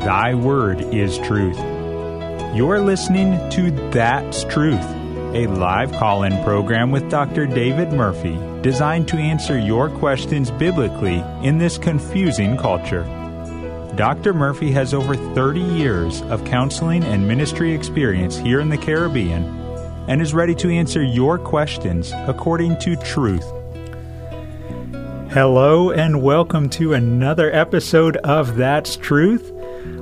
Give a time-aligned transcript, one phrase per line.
[0.00, 1.58] Thy word is truth.
[2.54, 4.84] You're listening to That's Truth,
[5.34, 7.46] a live call in program with Dr.
[7.46, 13.02] David Murphy, designed to answer your questions biblically in this confusing culture.
[13.96, 14.32] Dr.
[14.32, 19.42] Murphy has over 30 years of counseling and ministry experience here in the Caribbean
[20.06, 23.44] and is ready to answer your questions according to truth.
[25.32, 29.52] Hello, and welcome to another episode of That's Truth.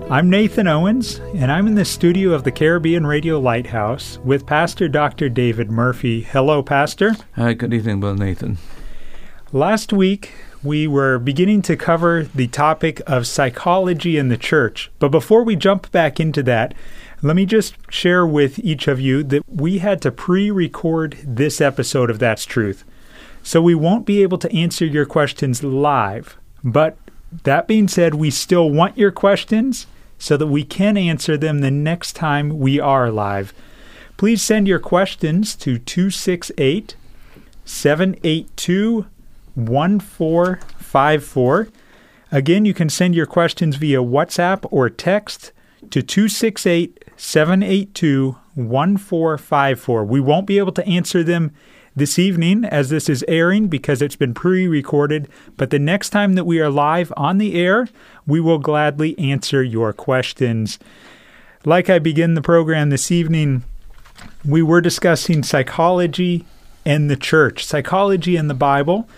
[0.08, 4.86] I'm Nathan Owens, and I'm in the studio of the Caribbean Radio Lighthouse with Pastor
[4.86, 5.28] Dr.
[5.28, 6.22] David Murphy.
[6.22, 7.16] Hello, Pastor.
[7.34, 8.58] Hi, good evening, Brother Nathan.
[9.50, 14.92] Last week, we were beginning to cover the topic of psychology in the church.
[15.00, 16.72] But before we jump back into that,
[17.20, 21.60] let me just share with each of you that we had to pre record this
[21.60, 22.84] episode of That's Truth.
[23.42, 26.36] So we won't be able to answer your questions live.
[26.62, 26.96] But
[27.42, 31.70] that being said, we still want your questions so that we can answer them the
[31.70, 33.52] next time we are live.
[34.16, 36.96] Please send your questions to 268
[37.64, 39.06] 782
[39.54, 41.68] 1454.
[42.32, 45.52] Again, you can send your questions via WhatsApp or text
[45.90, 50.04] to 268 782 1454.
[50.04, 51.54] We won't be able to answer them
[51.96, 56.34] this evening as this is airing because it's been pre recorded, but the next time
[56.34, 57.88] that we are live on the air,
[58.26, 60.78] we will gladly answer your questions.
[61.64, 63.64] Like I begin the program this evening,
[64.44, 66.44] we were discussing psychology
[66.84, 69.08] and the church, psychology and the Bible.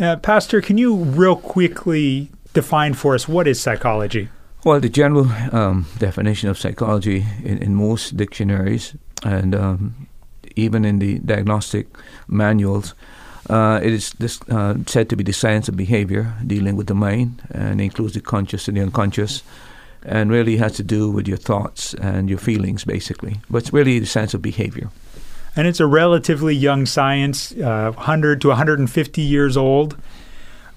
[0.00, 4.28] Uh, Pastor, can you real quickly define for us what is psychology?
[4.64, 10.07] Well, the general um, definition of psychology in, in most dictionaries and um,
[10.58, 11.86] even in the diagnostic
[12.26, 12.94] manuals,
[13.48, 16.94] uh, it is this, uh, said to be the science of behavior, dealing with the
[16.94, 19.42] mind, and includes the conscious and the unconscious,
[20.04, 23.40] and really has to do with your thoughts and your feelings, basically.
[23.48, 24.90] But it's really the science of behavior.
[25.56, 29.96] And it's a relatively young science, uh, 100 to 150 years old.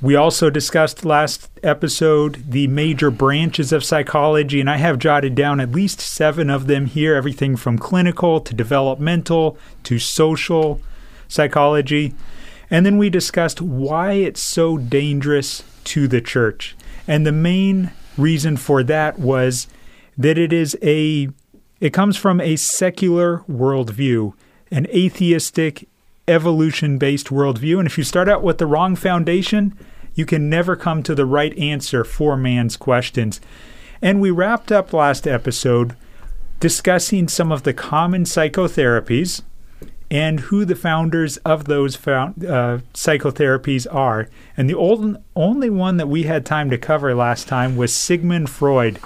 [0.02, 5.60] We also discussed last episode the major branches of psychology, and I have jotted down
[5.60, 10.82] at least seven of them here everything from clinical to developmental to social
[11.28, 12.16] psychology.
[12.72, 16.76] And then we discussed why it's so dangerous to the church.
[17.08, 19.68] And the main reason for that was
[20.18, 21.30] that it is a
[21.80, 24.34] it comes from a secular worldview,
[24.72, 25.88] an atheistic,
[26.28, 27.78] evolution based worldview.
[27.78, 29.78] And if you start out with the wrong foundation,
[30.14, 33.40] you can never come to the right answer for man's questions.
[34.02, 35.96] And we wrapped up last episode
[36.60, 39.42] discussing some of the common psychotherapies
[40.12, 44.28] and who the founders of those found, uh, psychotherapies are.
[44.58, 48.50] And the old, only one that we had time to cover last time was Sigmund
[48.50, 49.00] Freud.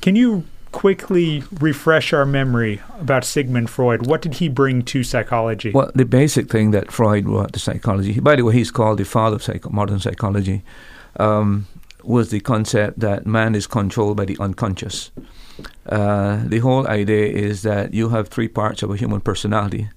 [0.00, 4.06] Can you quickly refresh our memory about Sigmund Freud?
[4.06, 5.70] What did he bring to psychology?
[5.70, 9.04] Well, the basic thing that Freud brought to psychology, by the way, he's called the
[9.04, 10.62] father of modern psychology,
[11.20, 11.66] um,
[12.02, 15.10] was the concept that man is controlled by the unconscious.
[15.86, 19.88] Uh, the whole idea is that you have three parts of a human personality.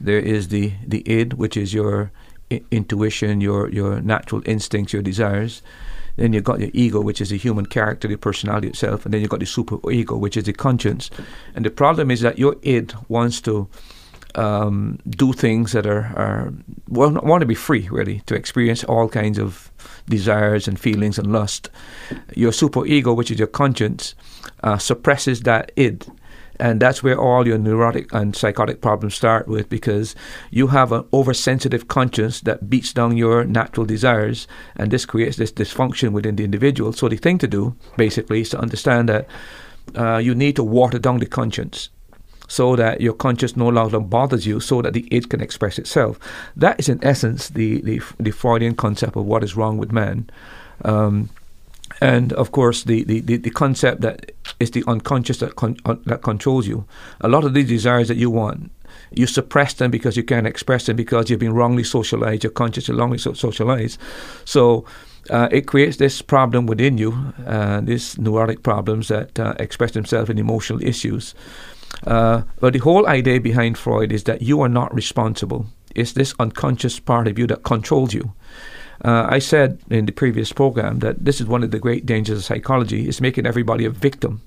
[0.00, 2.12] There is the, the id, which is your
[2.50, 5.62] I- intuition, your, your natural instincts, your desires.
[6.16, 9.20] Then you've got your ego, which is the human character, the personality itself, and then
[9.20, 11.10] you've got the super ego, which is the conscience.
[11.54, 13.68] And the problem is that your id wants to
[14.36, 16.52] um, do things that are, are
[16.88, 19.70] well, want to be free, really, to experience all kinds of
[20.08, 21.70] desires and feelings and lust.
[22.34, 24.14] Your super ego, which is your conscience,
[24.62, 26.06] uh, suppresses that id
[26.60, 30.14] and that's where all your neurotic and psychotic problems start with because
[30.50, 34.46] you have an oversensitive conscience that beats down your natural desires,
[34.76, 36.92] and this creates this dysfunction within the individual.
[36.92, 39.26] So, the thing to do, basically, is to understand that
[39.96, 41.90] uh, you need to water down the conscience
[42.46, 46.18] so that your conscience no longer bothers you, so that the id can express itself.
[46.56, 50.28] That is, in essence, the, the, the Freudian concept of what is wrong with man.
[50.84, 51.30] Um,
[52.00, 55.96] and of course the, the, the, the, concept that it's the unconscious that con- uh,
[56.06, 56.84] that controls you.
[57.20, 58.70] A lot of these desires that you want,
[59.10, 62.44] you suppress them because you can't express them because you've been wrongly socialized.
[62.44, 63.98] Your conscious is wrongly so- socialized.
[64.44, 64.84] So
[65.30, 70.30] uh, it creates this problem within you, uh, these neurotic problems that uh, express themselves
[70.30, 71.34] in emotional issues.
[72.06, 75.66] Uh, but the whole idea behind Freud is that you are not responsible.
[75.94, 78.32] It's this unconscious part of you that controls you.
[79.04, 82.38] Uh, I said in the previous program that this is one of the great dangers
[82.38, 84.40] of psychology is making everybody a victim.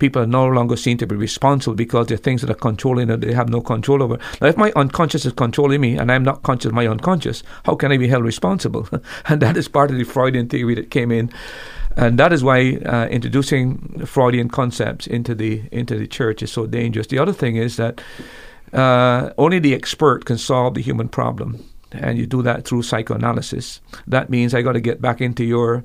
[0.00, 3.06] People are no longer seen to be responsible because there are things that are controlling
[3.06, 4.18] that they have no control over.
[4.40, 7.76] Now, if my unconscious is controlling me and I'm not conscious of my unconscious, how
[7.76, 8.88] can I be held responsible?
[9.26, 11.30] and that is part of the Freudian theory that came in.
[11.96, 16.66] And that is why uh, introducing Freudian concepts into the into the church is so
[16.66, 17.08] dangerous.
[17.08, 18.00] The other thing is that
[18.72, 23.80] uh, only the expert can solve the human problem and you do that through psychoanalysis.
[24.06, 25.84] That means I got to get back into your,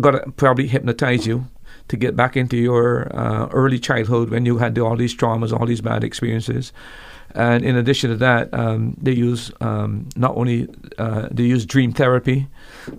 [0.00, 1.46] got to probably hypnotize you
[1.88, 5.66] to get back into your uh, early childhood when you had all these traumas, all
[5.66, 6.72] these bad experiences.
[7.34, 11.92] And in addition to that, um, they use um, not only uh, they use dream
[11.92, 12.48] therapy.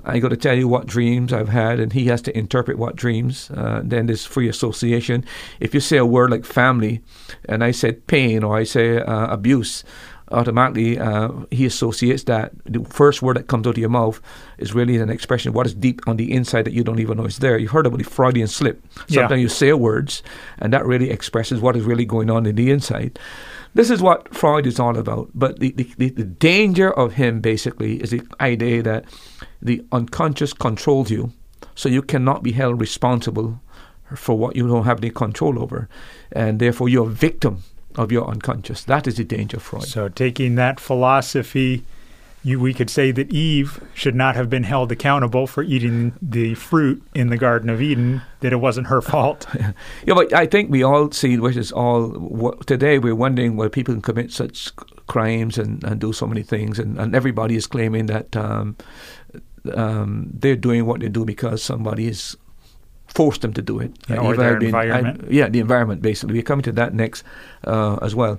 [0.06, 2.96] I got to tell you what dreams I've had, and he has to interpret what
[2.96, 3.50] dreams.
[3.50, 5.26] Uh, then there's free association.
[5.60, 7.02] If you say a word like family,
[7.46, 9.84] and I said pain or I say uh, abuse,
[10.32, 14.20] automatically uh, he associates that the first word that comes out of your mouth
[14.58, 17.18] is really an expression of what is deep on the inside that you don't even
[17.18, 17.58] know is there.
[17.58, 18.84] You heard about the Freudian slip.
[19.08, 19.36] Sometimes yeah.
[19.36, 20.24] you say words,
[20.60, 23.20] and that really expresses what is really going on in the inside.
[23.74, 25.30] This is what Freud is all about.
[25.34, 29.06] But the, the, the, the danger of him basically is the idea that
[29.62, 31.32] the unconscious controls you,
[31.76, 33.62] so you cannot be held responsible
[34.16, 35.90] for what you don't have any control over,
[36.32, 37.64] and therefore you're a victim
[37.98, 38.84] of your unconscious.
[38.84, 39.84] That is the danger Freud.
[39.84, 41.84] So, taking that philosophy,
[42.44, 46.54] you, we could say that Eve should not have been held accountable for eating the
[46.54, 49.48] fruit in the Garden of Eden, that it wasn't her fault.
[50.06, 53.68] yeah, but I think we all see, which is all, what, today we're wondering why
[53.68, 54.72] people can commit such
[55.08, 58.78] crimes and, and do so many things, and, and everybody is claiming that um,
[59.74, 62.38] um, they're doing what they do because somebody is
[63.18, 63.92] forced them to do it.
[64.08, 65.26] Yeah, or their environment.
[65.26, 66.36] I, yeah, the environment, basically.
[66.36, 67.24] We're coming to that next
[67.66, 68.38] uh, as well.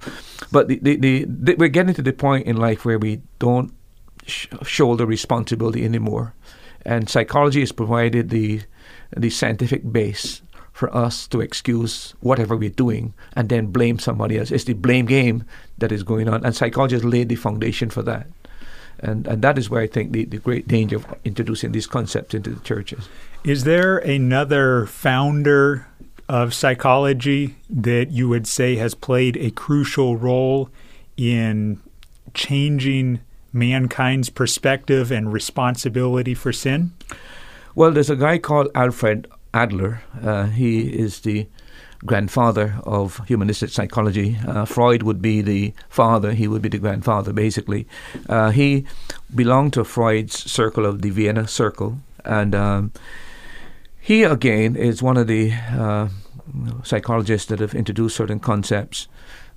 [0.53, 3.73] But the, the, the, the, we're getting to the point in life where we don't
[4.25, 6.33] sh- shoulder responsibility anymore.
[6.85, 8.63] And psychology has provided the,
[9.17, 10.43] the scientific base
[10.73, 14.53] for us to excuse whatever we're doing and then blame somebody else.
[14.53, 15.43] It's the blame game
[15.79, 16.45] that is going on.
[16.45, 18.29] And psychology has laid the foundation for that.
[19.01, 22.35] And, and that is where I think the, the great danger of introducing these concepts
[22.35, 23.09] into the churches.
[23.45, 25.87] Is there another founder
[26.29, 30.69] of psychology that you would say has played a crucial role
[31.17, 31.81] in
[32.35, 33.21] changing
[33.53, 36.93] mankind's perspective and responsibility for sin?
[37.75, 40.03] Well, there's a guy called Alfred Adler.
[40.23, 41.47] Uh, he is the
[42.05, 44.39] grandfather of humanistic psychology.
[44.47, 47.87] Uh, Freud would be the father, he would be the grandfather, basically.
[48.29, 48.87] Uh, he
[49.35, 52.93] belonged to Freud's circle of the Vienna Circle, and um,
[54.01, 56.09] he again is one of the uh,
[56.83, 59.09] psychologists that have introduced certain concepts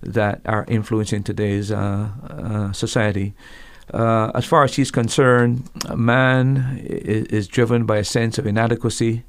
[0.02, 3.34] that are influencing today's uh, uh, society.
[3.94, 9.24] Uh, as far as he's concerned, man is, is, driven by a sense of inadequacy,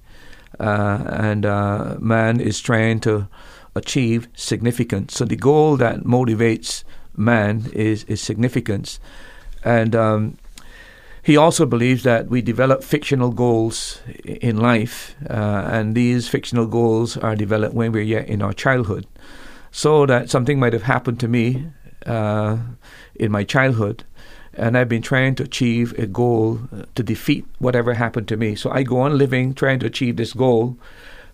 [0.59, 3.29] and uh, man is trying to
[3.75, 5.15] achieve significance.
[5.15, 6.85] So the goal that motivates
[7.17, 9.01] man is is significance,
[9.65, 10.37] and um,
[11.23, 17.17] he also believes that we develop fictional goals in life, uh, and these fictional goals
[17.17, 19.07] are developed when we're yet in our childhood.
[19.71, 21.67] So that something might have happened to me
[22.05, 22.59] uh,
[23.15, 24.05] in my childhood,
[24.55, 26.61] and I've been trying to achieve a goal
[26.95, 28.55] to defeat whatever happened to me.
[28.55, 30.77] So I go on living trying to achieve this goal.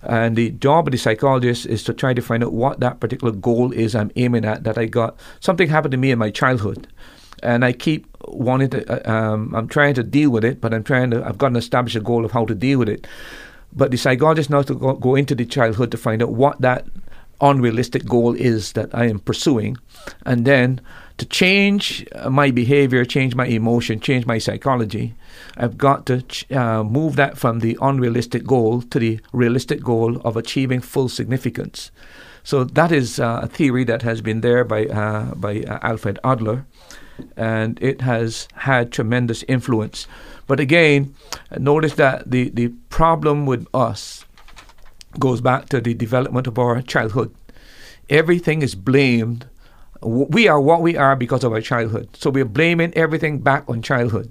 [0.02, 3.32] And the job of the psychologist is to try to find out what that particular
[3.32, 5.18] goal is I'm aiming at that I got.
[5.40, 6.86] Something happened to me in my childhood
[7.42, 9.08] and I keep wanting to.
[9.08, 11.24] Uh, um, I'm trying to deal with it, but I'm trying to.
[11.24, 13.06] I've got to establish a goal of how to deal with it.
[13.72, 16.86] But the psychologist knows to go, go into the childhood to find out what that
[17.40, 19.76] unrealistic goal is that I am pursuing,
[20.24, 20.80] and then
[21.18, 25.14] to change my behavior, change my emotion, change my psychology,
[25.56, 30.20] I've got to ch- uh, move that from the unrealistic goal to the realistic goal
[30.24, 31.90] of achieving full significance.
[32.44, 36.18] So that is uh, a theory that has been there by uh, by uh, Alfred
[36.24, 36.64] Adler,
[37.36, 40.06] and it has had tremendous influence.
[40.46, 41.14] But again,
[41.58, 44.24] notice that the, the problem with us
[45.18, 47.34] goes back to the development of our childhood.
[48.08, 49.46] Everything is blamed.
[50.00, 52.08] We are what we are because of our childhood.
[52.16, 54.30] So we're blaming everything back on childhood.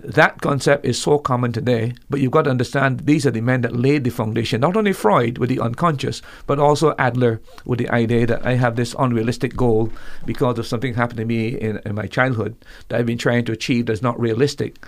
[0.00, 3.60] That concept is so common today, but you've got to understand these are the men
[3.60, 4.60] that laid the foundation.
[4.60, 8.74] Not only Freud with the unconscious, but also Adler with the idea that I have
[8.74, 9.92] this unrealistic goal
[10.26, 12.56] because of something happened to me in, in my childhood
[12.88, 14.84] that I've been trying to achieve that's not realistic.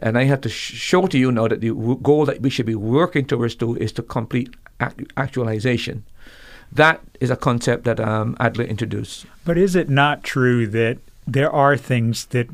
[0.00, 2.50] And I have to sh- show to you now that the w- goal that we
[2.50, 6.04] should be working towards to is to complete ac- actualization.
[6.72, 9.26] That is a concept that um, Adler introduced.
[9.44, 12.48] But is it not true that there are things that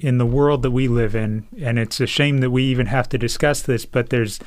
[0.00, 3.08] in the world that we live in, and it's a shame that we even have
[3.08, 4.38] to discuss this, but there's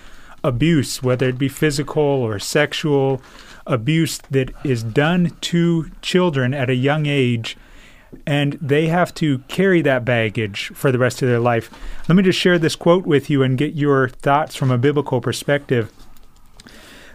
[0.44, 3.22] abuse, whether it be physical or sexual
[3.68, 7.58] abuse, that is done to children at a young age,
[8.26, 11.70] and they have to carry that baggage for the rest of their life.
[12.08, 15.22] Let me just share this quote with you and get your thoughts from a biblical
[15.22, 15.92] perspective.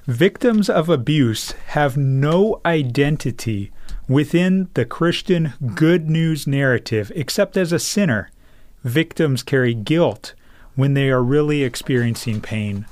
[0.06, 3.72] Victims of abuse have no identity
[4.06, 8.30] within the Christian good news narrative except as a sinner.
[8.84, 10.34] Victims carry guilt
[10.76, 12.86] when they are really experiencing pain.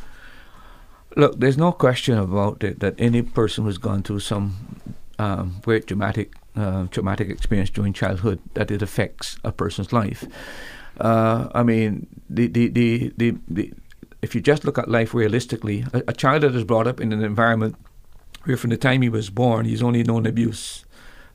[1.16, 4.80] Look, there's no question about it that any person who's gone through some
[5.21, 10.25] um, great dramatic uh, traumatic experience during childhood that it affects a person's life.
[10.99, 13.73] Uh, I mean, the, the, the, the
[14.25, 17.12] if you just look at life realistically, a, a, child that is brought up in
[17.12, 17.76] an environment
[18.45, 20.85] where from the time he was born he's only known abuse,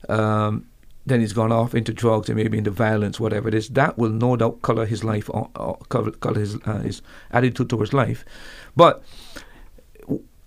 [0.08, 0.66] um,
[1.06, 4.10] then he's gone off into drugs and maybe into violence, whatever it is, that will
[4.10, 8.24] no doubt color his life, or, or color, color his, uh, his attitude towards life.
[8.76, 9.02] But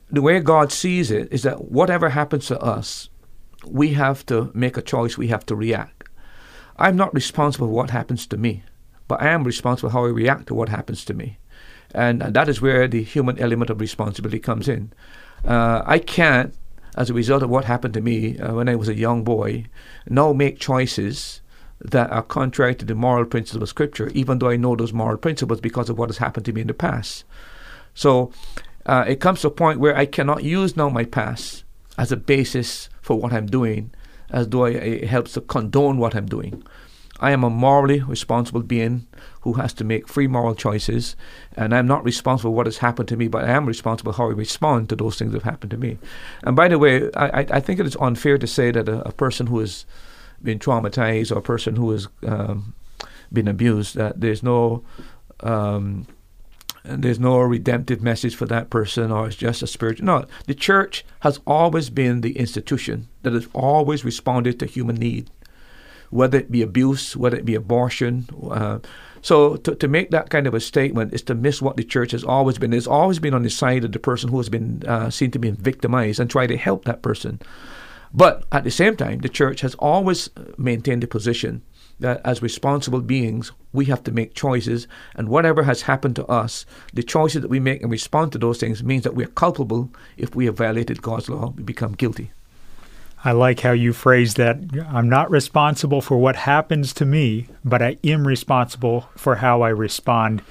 [0.09, 3.09] the way God sees it is that whatever happens to us,
[3.65, 6.09] we have to make a choice, we have to react.
[6.77, 8.63] I'm not responsible for what happens to me,
[9.07, 11.37] but I am responsible for how I react to what happens to me.
[11.93, 14.91] And, that is where the human element of responsibility comes in.
[15.45, 16.55] Uh, I can't,
[16.95, 19.65] as a result of what happened to me uh, when I was a young boy,
[20.07, 21.41] now make choices
[21.79, 25.17] that are contrary to the moral principles of Scripture, even though I know those moral
[25.17, 27.25] principles because of what has happened to me in the past.
[27.93, 28.31] So
[28.85, 31.63] uh, it comes to a point where I cannot use now my past
[31.97, 33.91] as a basis for what I'm doing,
[34.29, 36.63] as though it helps to condone what I'm doing.
[37.19, 39.07] I am a morally responsible being
[39.41, 41.15] who has to make free moral choices,
[41.55, 44.29] and I'm not responsible for what has happened to me, but I am responsible how
[44.29, 45.99] I respond to those things that have happened to me.
[46.43, 49.11] And by the way, I, I think it is unfair to say that a, a
[49.11, 49.85] person who has
[50.41, 52.73] been traumatized or a person who has um,
[53.31, 54.83] been abused, that there's no
[55.41, 56.07] um,
[56.83, 60.05] there's no redemptive message for that person or it's just a spiritual.
[60.05, 65.29] No, the church has always been the institution that has always responded to human need
[66.13, 68.27] whether it be abuse, whether it be abortion.
[68.49, 68.79] Uh,
[69.21, 72.11] so to, to make that kind of a statement is to miss what the church
[72.11, 72.73] has always been.
[72.73, 75.39] It's always been on the side of the person who has been uh, seen to
[75.39, 77.41] be victimized and try to help that person.
[78.13, 81.63] But at the same time, the church has always maintained the position
[81.99, 86.65] that as responsible beings, we have to make choices, and whatever has happened to us,
[86.93, 89.89] the choices that we make in response to those things means that we are culpable
[90.17, 92.31] if we have violated God's law, we become guilty.
[93.25, 94.57] I like how you phrase that.
[94.89, 99.69] I'm not responsible for what happens to me, but I am responsible for how I
[99.69, 100.41] respond.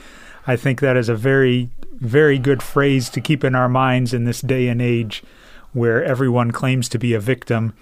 [0.46, 4.24] I think that is a very, very good phrase to keep in our minds in
[4.24, 5.22] this day and age
[5.72, 7.74] where everyone claims to be a victim.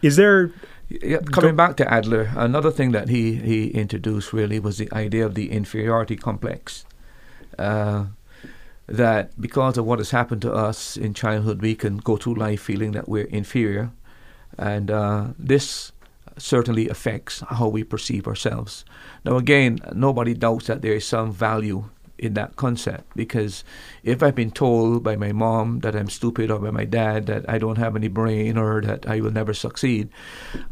[0.00, 0.52] Is there.
[0.88, 5.26] Yeah, coming back to Adler, another thing that he, he introduced really was the idea
[5.26, 6.86] of the inferiority complex.
[7.58, 8.06] Uh,
[8.88, 12.62] that because of what has happened to us in childhood, we can go through life
[12.62, 13.90] feeling that we're inferior.
[14.58, 15.92] And uh, this
[16.38, 18.84] certainly affects how we perceive ourselves.
[19.24, 23.62] Now, again, nobody doubts that there is some value in that concept because
[24.02, 27.48] if I've been told by my mom that I'm stupid or by my dad that
[27.48, 30.08] I don't have any brain or that I will never succeed,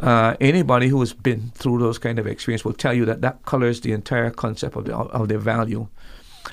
[0.01, 3.45] uh, anybody who has been through those kind of experience will tell you that that
[3.45, 5.87] colors the entire concept of, the, of their value.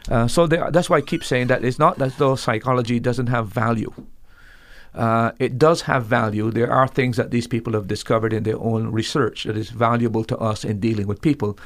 [0.09, 3.47] Uh, so that's why I keep saying that it's not as though psychology doesn't have
[3.47, 3.93] value.
[4.93, 6.51] Uh, it does have value.
[6.51, 10.23] There are things that these people have discovered in their own research that is valuable
[10.25, 11.57] to us in dealing with people.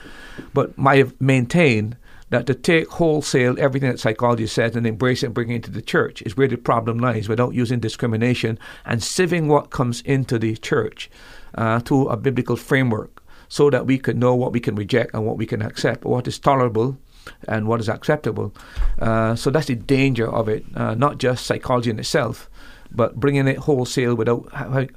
[0.54, 1.98] But I maintain
[2.30, 5.72] that to take wholesale everything that psychology says and embrace it and bring it into
[5.72, 10.38] the church is where the problem lies without using discrimination and sieving what comes into
[10.38, 11.10] the church
[11.56, 15.26] uh, to a biblical framework so that we can know what we can reject and
[15.26, 16.98] what we can accept, what is tolerable
[17.48, 18.54] and what is acceptable.
[19.00, 22.50] Uh, so that's the danger of it, uh, not just psychology in itself,
[22.92, 24.48] but bringing it wholesale without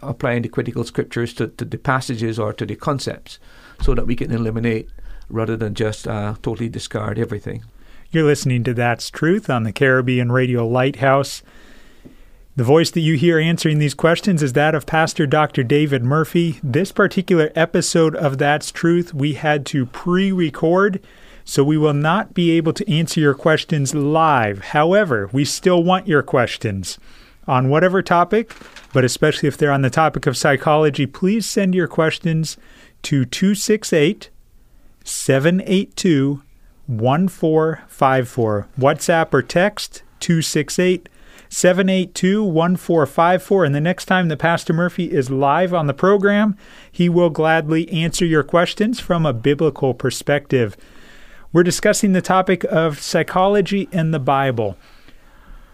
[0.03, 3.39] applying the critical scriptures to, to, the passages or to the concepts,
[3.83, 4.89] so that we can eliminate
[5.29, 7.65] rather than just uh, totally discard everything.
[8.11, 11.43] You're listening to That's Truth on the Caribbean Radio Lighthouse.
[12.57, 15.63] The voice that you hear answering these questions is that of Pastor Dr.
[15.63, 16.59] David Murphy.
[16.63, 21.01] This particular episode of That's Truth we had to pre record
[21.45, 24.61] so we will not be able to answer your questions live.
[24.61, 26.99] However, we still want your questions
[27.47, 28.55] on whatever topic,
[28.93, 32.57] but especially if they're on the topic of psychology, please send your questions
[33.03, 34.31] to 268
[35.05, 36.43] 782
[36.87, 38.69] 1454.
[38.79, 41.09] WhatsApp or text 268
[41.49, 43.65] 782 1454.
[43.65, 46.57] And the next time that Pastor Murphy is live on the program,
[46.91, 50.77] he will gladly answer your questions from a biblical perspective.
[51.53, 54.77] We're discussing the topic of psychology and the Bible.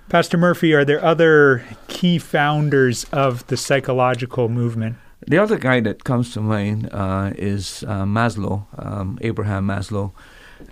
[0.08, 4.96] Pastor Murphy, are there other key founders of the psychological movement?
[5.26, 10.12] The other guy that comes to mind uh, is uh, Maslow, um, Abraham Maslow.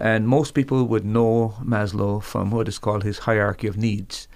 [0.01, 4.27] And most people would know Maslow from what is called his hierarchy of needs.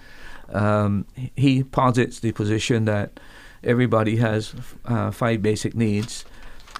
[0.53, 3.19] Um, he posits the position that
[3.63, 4.53] everybody has
[4.85, 6.25] uh, five basic needs,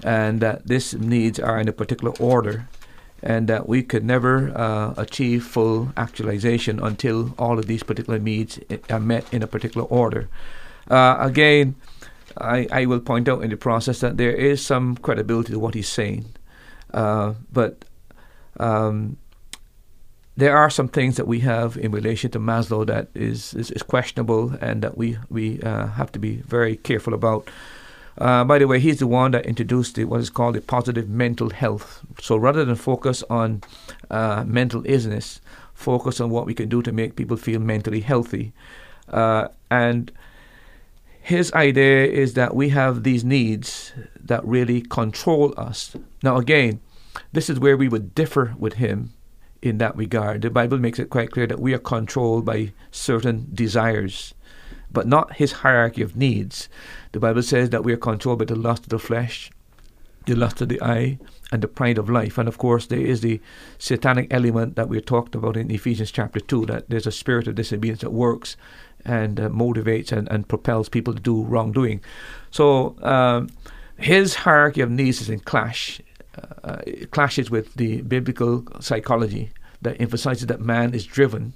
[0.04, 2.68] and that these needs are in a particular order,
[3.22, 8.58] and that we could never uh, achieve full actualization until all of these particular needs
[8.88, 10.28] are met in a particular order.
[10.88, 11.74] Uh, again,
[12.38, 15.74] I, I will point out in the process that there is some credibility to what
[15.74, 16.26] he's saying,
[16.94, 17.84] uh, but
[18.58, 19.18] um,
[20.36, 23.82] there are some things that we have in relation to Maslow that is, is, is
[23.82, 27.48] questionable and that we, we uh, have to be very careful about.
[28.20, 31.08] Uh, by the way, he's the one that introduced the, what is called the positive
[31.08, 32.04] mental health.
[32.20, 33.62] So rather than focus on
[34.10, 35.40] uh, mental illness,
[35.72, 38.52] focus on what we can do to make people feel mentally healthy.
[39.08, 40.12] Uh, and
[41.22, 45.96] his idea is that we have these needs that really control us.
[46.22, 46.80] Now, again,
[47.32, 49.12] this is where we would differ with him
[49.62, 50.42] in that regard.
[50.42, 54.34] The Bible makes it quite clear that we are controlled by certain desires,
[54.92, 56.68] but not his hierarchy of needs.
[57.12, 59.50] The Bible says that we are controlled by the lust of the flesh,
[60.26, 61.18] the lust of the eye,
[61.52, 62.38] and the pride of life.
[62.38, 63.40] And of course, there is the
[63.78, 67.56] satanic element that we talked about in Ephesians chapter 2 that there's a spirit of
[67.56, 68.56] disobedience that works
[69.04, 72.00] and uh, motivates and, and propels people to do wrongdoing.
[72.50, 73.48] So, um,
[73.98, 76.00] his hierarchy of needs is in clash
[76.64, 76.78] uh,
[77.10, 79.50] clashes with the biblical psychology
[79.82, 81.54] that emphasizes that man is driven,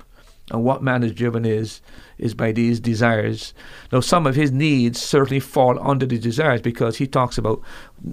[0.51, 1.81] and what man is driven is
[2.19, 3.55] is by these desires.
[3.91, 7.61] Now, some of his needs certainly fall under the desires because he talks about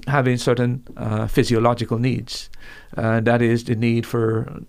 [0.08, 2.50] having certain uh, physiological needs,
[2.96, 4.64] and that is the need for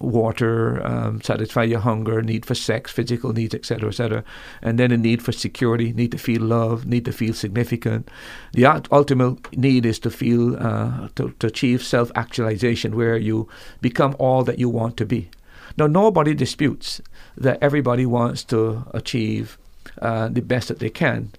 [0.00, 4.24] water, um, satisfy your hunger, need for sex, physical needs, etc., etc.,
[4.62, 8.08] and then a need for security, need to feel love, need to feel significant.
[8.52, 13.48] The ultimate need is to feel uh, to, to achieve self-actualization, where you
[13.80, 15.30] become all that you want to be.
[15.76, 17.00] Now, nobody disputes
[17.36, 19.58] that everybody wants to achieve
[20.00, 21.32] uh, the best that they can,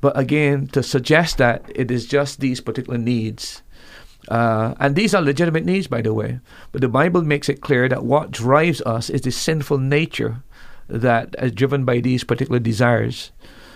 [0.00, 3.62] but again, to suggest that it is just these particular needs
[4.28, 6.40] uh, and these are legitimate needs, by the way.
[6.72, 10.42] But the Bible makes it clear that what drives us is the sinful nature
[10.88, 13.32] that is driven by these particular desires.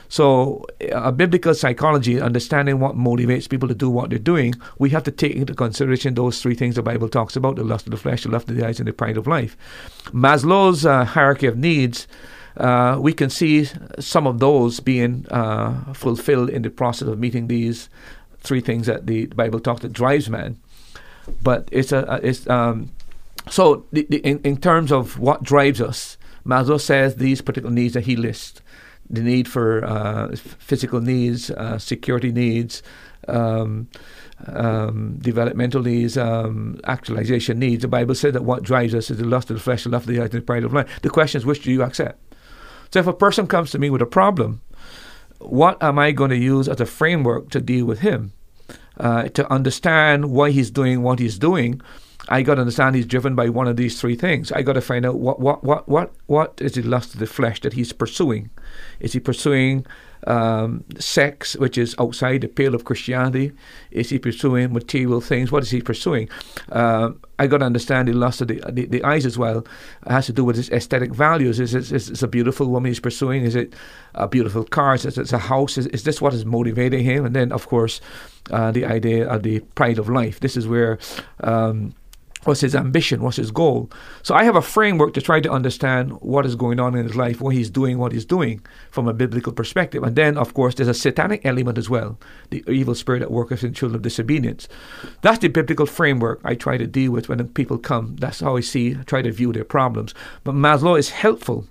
[0.08, 5.04] So, a biblical psychology, understanding what motivates people to do what they're doing, we have
[5.04, 7.96] to take into consideration those three things the Bible talks about the lust of the
[7.96, 9.56] flesh, the lust of the eyes, and the pride of life.
[10.12, 12.06] Maslow's uh, hierarchy of needs.
[12.56, 17.48] Uh, we can see some of those being uh, fulfilled in the process of meeting
[17.48, 17.88] these
[18.44, 20.60] three things that the Bible talks that drives man.
[21.42, 22.90] But it's a it's um,
[23.50, 27.94] so the, the, in in terms of what drives us, Maslow says these particular needs
[27.94, 28.60] that he lists:
[29.10, 32.82] the need for uh, physical needs, uh, security needs.
[33.26, 33.88] Um,
[34.48, 37.82] um, developmental needs, um, actualization needs.
[37.82, 40.06] The Bible says that what drives us is the lust of the flesh, the lust
[40.06, 41.00] of the eyes, and the pride of life.
[41.02, 42.20] The question is, which do you accept?
[42.92, 44.60] So if a person comes to me with a problem,
[45.38, 48.32] what am I going to use as a framework to deal with him?
[48.96, 51.80] Uh, to understand why he's doing what he's doing,
[52.28, 54.52] I got to understand he's driven by one of these three things.
[54.52, 57.26] I got to find out what what what what what is the lust of the
[57.26, 58.50] flesh that he's pursuing.
[59.00, 59.86] Is he pursuing
[60.26, 63.52] um, sex, which is outside the pale of Christianity?
[63.90, 65.52] Is he pursuing material things?
[65.52, 66.28] What is he pursuing?
[66.70, 69.66] Uh, I got to understand the lust of the, the, the, eyes as well.
[70.06, 71.60] It has to do with his aesthetic values.
[71.60, 73.44] Is it is, is a beautiful woman he's pursuing?
[73.44, 73.74] Is it
[74.14, 74.94] a beautiful car?
[74.94, 75.76] Is it a house?
[75.76, 77.24] Is, is this what is motivating him?
[77.24, 78.00] And then, of course,
[78.50, 80.40] uh, the idea of the pride of life.
[80.40, 80.98] This is where.
[81.40, 81.94] Um,
[82.44, 83.22] What's his ambition?
[83.22, 83.90] What's his goal?
[84.22, 87.16] So I have a framework to try to understand what is going on in his
[87.16, 90.02] life, what he's doing, what he's doing from a biblical perspective.
[90.02, 92.18] And then, of course, there's a satanic element as well,
[92.50, 94.68] the evil spirit that worketh in children of disobedience.
[95.22, 98.16] That's the biblical framework I try to deal with when people come.
[98.16, 100.14] That's how I see, try to view their problems.
[100.44, 101.66] But Maslow is helpful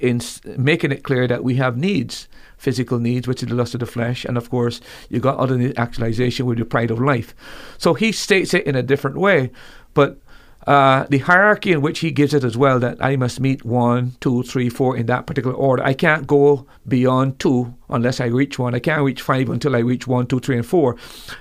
[0.00, 0.20] in
[0.58, 2.28] making it clear that we have needs
[2.62, 5.72] physical needs, which is the lust of the flesh, and of course, you got other
[5.76, 7.34] actualization with the pride of life.
[7.76, 9.50] So he states it in a different way,
[9.94, 10.18] but
[10.66, 14.12] uh, the hierarchy in which he gives it as well that I must meet one,
[14.20, 15.82] two, three, four in that particular order.
[15.82, 18.74] I can't go beyond two unless I reach one.
[18.74, 20.96] I can't reach five until I reach one, two, three, and four.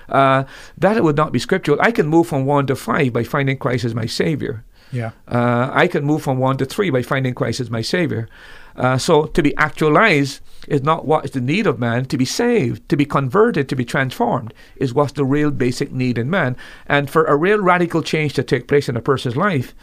[0.09, 0.45] Uh,
[0.77, 1.77] that would not be scriptural.
[1.81, 4.65] I can move from one to five by finding Christ as my Savior.
[4.91, 5.11] Yeah.
[5.27, 8.27] Uh, I can move from one to three by finding Christ as my Savior.
[8.75, 12.05] Uh, so to be actualized is not what is the need of man.
[12.05, 16.17] To be saved, to be converted, to be transformed is what's the real basic need
[16.17, 16.55] in man.
[16.85, 19.73] And for a real radical change to take place in a person's life,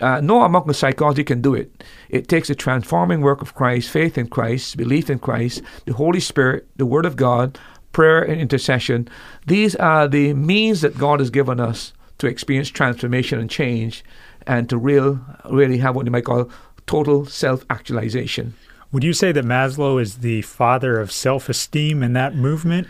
[0.00, 1.84] uh, no amount of psychology can do it.
[2.08, 6.20] It takes the transforming work of Christ, faith in Christ, belief in Christ, the Holy
[6.20, 7.58] Spirit, the Word of God,
[7.92, 9.08] prayer and intercession.
[9.46, 14.04] These are the means that God has given us to experience transformation and change
[14.46, 16.50] and to real, really have what you might call
[16.86, 18.54] total self actualization.
[18.92, 22.88] Would you say that Maslow is the father of self esteem in that movement?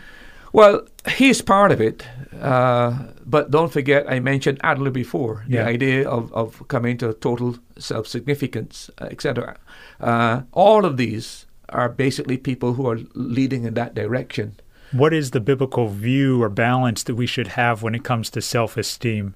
[0.53, 2.05] Well, he's part of it,
[2.41, 5.63] uh, but don't forget I mentioned Adler before Yeah.
[5.63, 9.57] the idea of, of coming to total self significance, etc.
[9.99, 14.55] Uh, all of these are basically people who are leading in that direction.
[14.91, 18.41] What is the biblical view or balance that we should have when it comes to
[18.41, 19.35] self esteem?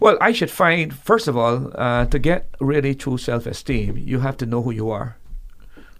[0.00, 4.20] Well, I should find, first of all, uh, to get really true self esteem, you
[4.20, 5.18] have to know who you are,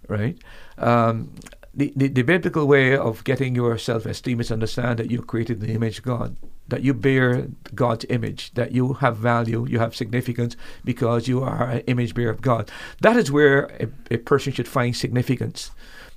[0.07, 0.37] right?
[0.79, 1.35] Um,
[1.73, 5.21] the, the, the biblical way of getting your self esteem is to understand that you're
[5.21, 6.35] created in the image of God,
[6.67, 11.69] that you bear God's image, that you have value, you have significance because you are
[11.69, 12.71] an image bearer of God.
[13.01, 15.69] That is where a, a person should find significance.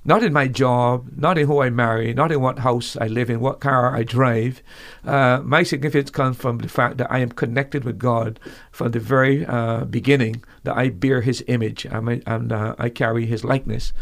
[0.07, 3.31] Not in my job, not in who I marry, not in what house I live
[3.31, 4.61] in, what car I drive.
[5.03, 8.39] Uh, my significance comes from the fact that I am connected with God
[8.71, 12.89] from the very uh, beginning, that I bear His image I'm a- and uh, I
[12.89, 13.93] carry His likeness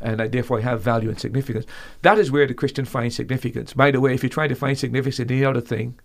[0.00, 1.66] and I therefore I have value and significance.
[2.00, 3.72] That is where the Christian finds significance.
[3.74, 5.98] By the way, if you try to find significance in any other thing,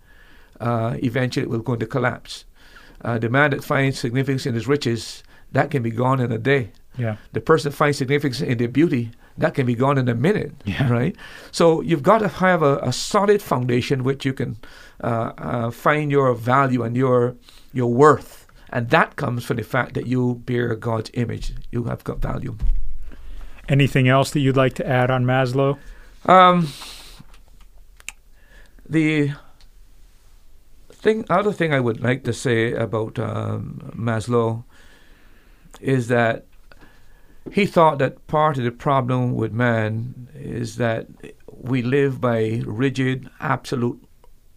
[0.60, 2.46] uh, eventually it will go into collapse.
[3.02, 6.38] Uh, the man that finds significance in his riches, that can be gone in a
[6.38, 6.72] day.
[6.98, 7.18] Yeah.
[7.34, 10.90] The person finds significance in their beauty, that can be gone in a minute, Yeah.
[10.92, 11.16] right?
[11.52, 14.58] So you've got to have a, a solid foundation which you can
[15.04, 17.36] uh, uh, find your value and your
[17.74, 21.54] your worth, and that comes from the fact that you bear God's image.
[21.72, 22.58] You have got value.
[23.70, 25.78] Anything else that you'd like to add on Maslow?
[26.26, 26.70] Um,
[28.90, 29.34] the
[30.92, 34.64] thing, other thing I would like to say about um, Maslow
[35.80, 36.46] is that
[37.52, 41.08] he thought that part of the problem with man is that
[41.48, 44.02] we live by rigid, absolute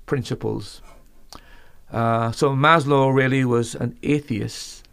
[0.07, 0.83] principles.
[1.92, 4.87] Uh, so Maslow really was an atheist,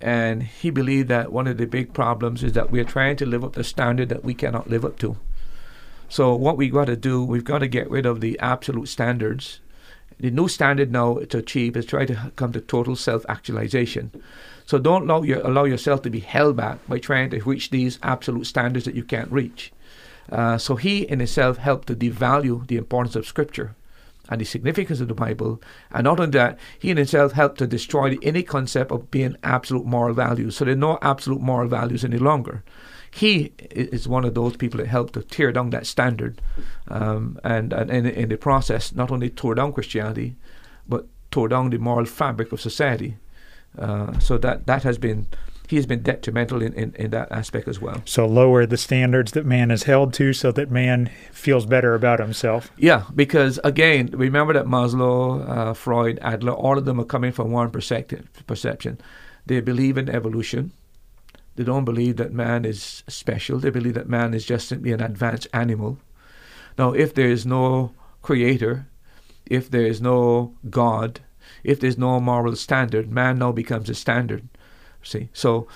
[0.00, 3.26] and he believed that one of the big problems is that we are trying to
[3.26, 5.16] live up to standard that we cannot live up to.
[6.08, 9.60] So what we got to do, we've got to get rid of the absolute standards.
[10.20, 14.12] The new standard now to achieve is try to come to total self-actualization.
[14.66, 17.98] So don't allow, your, allow yourself to be held back by trying to reach these
[18.02, 19.72] absolute standards that you can't reach.
[20.30, 23.74] Uh, so he in himself helped to devalue the importance of Scripture
[24.28, 25.60] and the significance of the Bible.
[25.90, 29.86] And not only that, he in himself helped to destroy any concept of being absolute
[29.86, 30.56] moral values.
[30.56, 32.62] So there are no absolute moral values any longer.
[33.10, 36.40] He is one of those people that helped to tear down that standard,
[36.88, 40.36] um, and, and in, in the process, not only tore down Christianity,
[40.88, 43.16] but tore down the moral fabric of society.
[43.78, 45.26] Uh, so that that has been
[45.68, 48.02] he has been detrimental in, in, in that aspect as well.
[48.04, 52.18] So lower the standards that man is held to so that man feels better about
[52.18, 52.72] himself.
[52.76, 57.52] Yeah, because again, remember that Maslow, uh, Freud, Adler, all of them are coming from
[57.52, 58.98] one perspective, perception.
[59.46, 60.72] They believe in evolution.
[61.56, 63.58] They don't believe that man is special.
[63.58, 65.98] They believe that man is just simply an advanced animal.
[66.78, 68.86] Now, if there is no creator,
[69.46, 71.20] if there is no God,
[71.64, 74.48] if there's no moral standard, man now becomes a standard.
[75.02, 75.66] See, so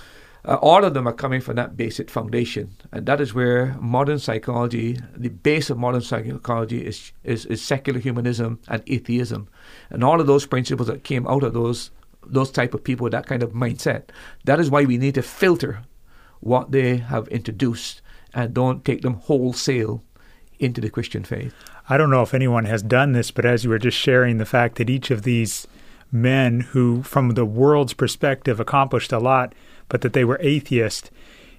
[0.44, 4.18] uh, all of them are coming from that basic foundation, and that is where modern
[4.18, 9.48] psychology, the base of modern psychology, is is, is secular humanism and atheism,
[9.90, 11.90] and all of those principles that came out of those
[12.26, 14.04] those type of people that kind of mindset.
[14.44, 15.82] That is why we need to filter
[16.40, 18.02] what they have introduced
[18.34, 20.02] and don't take them wholesale
[20.58, 21.54] into the Christian faith.
[21.88, 24.46] I don't know if anyone has done this, but as you were just sharing the
[24.46, 25.66] fact that each of these
[26.10, 29.54] men who, from the world's perspective, accomplished a lot,
[29.88, 31.10] but that they were atheist,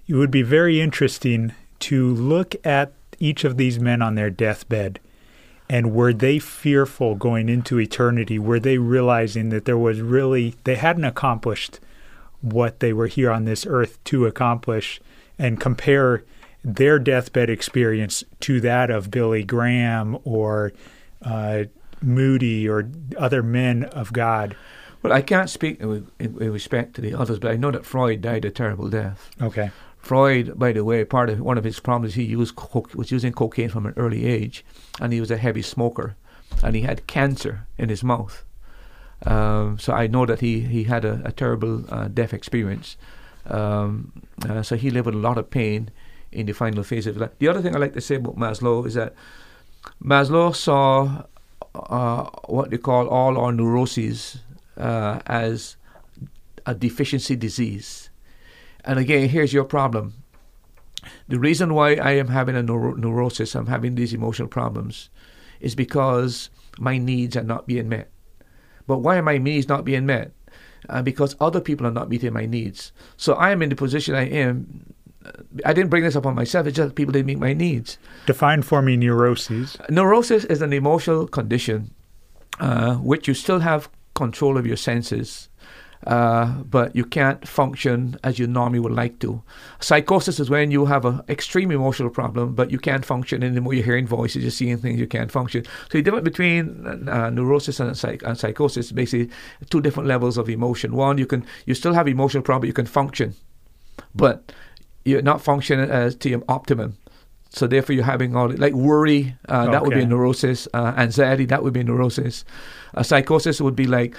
[0.08, 5.00] it would be very interesting to look at each of these men on their deathbed.
[5.68, 8.38] And were they fearful going into eternity?
[8.38, 11.80] Were they realizing that there was really, they hadn't accomplished
[12.42, 15.02] what they were here on this earth to accomplish
[15.40, 16.24] and compare
[16.64, 20.72] their deathbed experience to that of Billy Graham or
[21.24, 21.64] uh,
[22.02, 24.56] Moody or other men of God.
[25.02, 27.86] Well, I can't speak with, in, with respect to the others, but I know that
[27.86, 29.30] Freud died a terrible death.
[29.42, 29.72] Okay.
[30.06, 33.34] Freud, by the way, part of one of his problems, he used co- was using
[33.34, 34.64] cocaine from an early age,
[35.02, 36.16] and he was a heavy smoker,
[36.62, 38.46] and he had cancer in his mouth.
[39.26, 42.98] Um, so I know that he, he had a, a terrible uh, death experience.
[43.48, 44.12] Um,
[44.48, 45.90] uh, so he lived with a lot of pain
[46.32, 47.32] in the final phase of life.
[47.40, 49.16] The other thing I like to say about Maslow is that
[50.04, 51.24] Maslow saw
[51.74, 54.38] uh, what they call all our neuroses
[54.78, 55.78] uh, as
[56.68, 58.05] a deficiency disease.
[58.86, 60.14] And again, here's your problem.
[61.28, 65.10] The reason why I am having a neuro- neurosis, I'm having these emotional problems,
[65.60, 68.12] is because my needs are not being met.
[68.88, 70.32] But why are my needs not being met?
[70.88, 72.92] Uh, because other people are not meeting my needs.
[73.18, 74.94] So I am in the position I am.
[75.66, 76.68] I didn't bring this up on myself.
[76.68, 77.98] It's just people didn't meet my needs.
[78.28, 79.78] Define for me neuroses.
[79.90, 81.92] Neurosis is an emotional condition
[82.60, 85.50] uh, which you still have control of your senses,
[86.08, 89.42] uh, but you can't function as you normally would like to.
[89.80, 93.74] Psychosis is when you have an extreme emotional problem, but you can't function anymore.
[93.74, 95.66] You're hearing voices, you're seeing things, you can't function.
[95.66, 99.30] So the difference between uh, neurosis and, psych- and psychosis is basically
[99.70, 100.96] two different levels of emotion.
[100.96, 103.36] One, you can you still have emotional problem, but you can function,
[104.14, 104.52] but
[105.06, 106.98] you're not functioning as to your optimum.
[107.56, 109.38] So therefore, you're having all like worry.
[109.48, 109.72] Uh, okay.
[109.72, 110.68] That would be a neurosis.
[110.74, 111.46] Uh, anxiety.
[111.46, 112.44] That would be a neurosis.
[112.96, 114.18] A psychosis would be like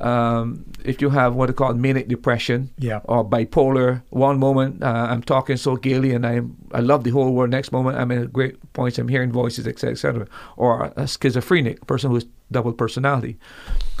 [0.00, 3.00] um, if you have what they call manic depression yeah.
[3.04, 4.02] or bipolar.
[4.10, 7.50] One moment uh, I'm talking so gaily and I I love the whole world.
[7.50, 8.98] Next moment I'm in a great points.
[8.98, 10.28] I'm hearing voices, etc., etc.
[10.56, 13.36] Or a schizophrenic person who's double personality.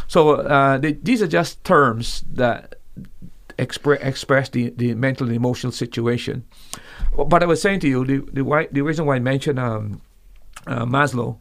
[0.06, 2.76] So uh, they, these are just terms that
[3.58, 6.44] expre- express the, the mental and emotional situation.
[7.16, 10.02] But I was saying to you, the the, why, the reason why I mentioned um,
[10.66, 11.38] uh, Maslow,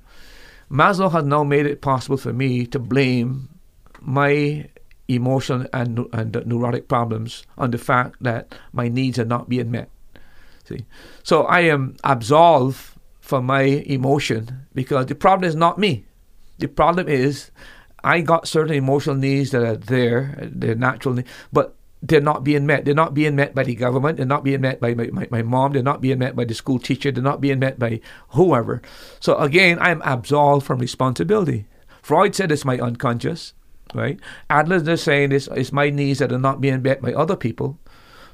[0.72, 3.50] Maslow has now made it possible for me to blame
[4.02, 4.70] my
[5.08, 9.90] emotional and, and neurotic problems on the fact that my needs are not being met.
[10.64, 10.86] See,
[11.24, 16.06] so I am absolved from my emotion because the problem is not me.
[16.58, 17.52] The problem is
[18.04, 21.75] I got certain emotional needs that are there, they're natural, needs, but
[22.08, 22.86] they're not being met.
[22.86, 24.18] They're not being met by the government.
[24.18, 25.74] They're not being met by my, my, my, mom.
[25.74, 27.12] They're not being met by the school teacher.
[27.12, 28.82] They're not being met by whoever.
[29.20, 31.66] So again, I'm absolved from responsibility.
[32.02, 33.54] Freud said it's my unconscious,
[33.94, 34.20] right?
[34.50, 37.80] Adler is saying it's, it's my needs that are not being met by other people.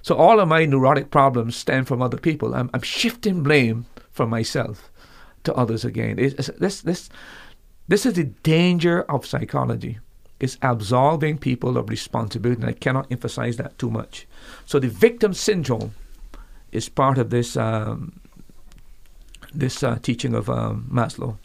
[0.02, 2.54] So all of my neurotic problems stem from other people.
[2.54, 4.92] I'm, I'm shifting blame from myself
[5.44, 6.20] to others again.
[6.20, 7.10] It's, it's, this, this,
[7.88, 10.00] this is the danger of psychology
[10.44, 12.62] is absolving people of responsibility.
[12.62, 14.28] And I cannot emphasize that too much.
[14.66, 15.94] So the victim syndrome
[16.72, 18.20] is part of this um,
[19.54, 21.38] this uh, teaching of um, Maslow.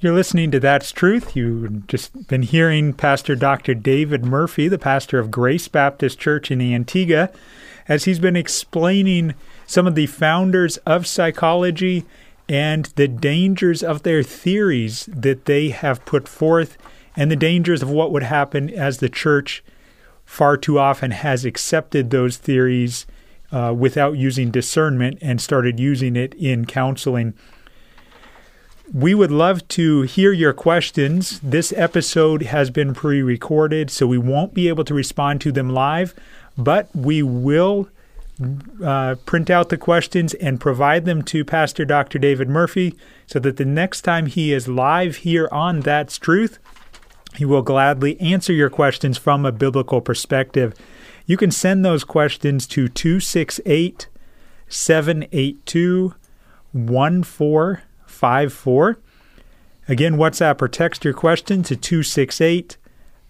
[0.00, 1.36] You're listening to That's Truth.
[1.36, 3.72] You've just been hearing Pastor Dr.
[3.72, 7.30] David Murphy, the pastor of Grace Baptist Church in Antigua,
[7.86, 12.04] as he's been explaining some of the founders of psychology
[12.48, 16.76] and the dangers of their theories that they have put forth
[17.16, 19.62] and the dangers of what would happen as the church
[20.24, 23.06] far too often has accepted those theories
[23.52, 27.34] uh, without using discernment and started using it in counseling.
[28.92, 31.38] We would love to hear your questions.
[31.40, 35.70] This episode has been pre recorded, so we won't be able to respond to them
[35.70, 36.14] live,
[36.56, 37.88] but we will
[38.82, 42.18] uh, print out the questions and provide them to Pastor Dr.
[42.18, 42.94] David Murphy
[43.26, 46.58] so that the next time he is live here on That's Truth,
[47.36, 50.74] he will gladly answer your questions from a biblical perspective.
[51.26, 54.08] You can send those questions to 268
[54.68, 56.14] 782
[56.72, 58.98] 1454.
[59.88, 62.76] Again, WhatsApp or text your question to 268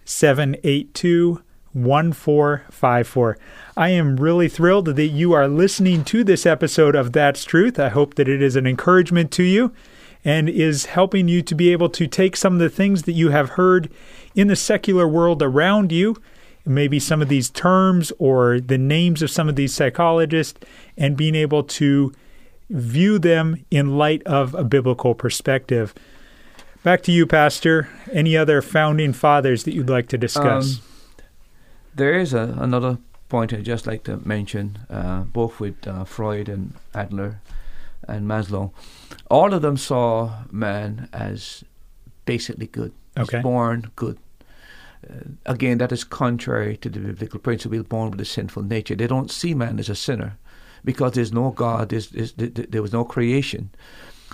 [0.05, 1.41] 782
[1.73, 3.37] 1454.
[3.75, 7.79] I am really thrilled that you are listening to this episode of That's Truth.
[7.79, 9.73] I hope that it is an encouragement to you
[10.25, 13.29] and is helping you to be able to take some of the things that you
[13.29, 13.91] have heard
[14.35, 16.15] in the secular world around you,
[16.65, 20.59] maybe some of these terms or the names of some of these psychologists,
[20.97, 22.13] and being able to
[22.69, 25.93] view them in light of a biblical perspective.
[26.83, 27.89] Back to you, Pastor.
[28.11, 30.77] Any other founding fathers that you'd like to discuss?
[30.77, 30.81] Um,
[31.95, 32.97] there is a, another
[33.29, 37.39] point I'd just like to mention, uh, both with uh, Freud and Adler
[38.07, 38.71] and Maslow
[39.33, 41.63] all of them saw man as
[42.25, 42.93] basically good.
[43.17, 43.41] Okay.
[43.41, 44.17] born good.
[45.09, 47.81] Uh, again, that is contrary to the biblical principle.
[47.83, 48.95] Born with a sinful nature.
[48.95, 50.37] They don't see man as a sinner
[50.85, 51.89] because there's no God.
[51.89, 53.71] There's, there's, there was no creation.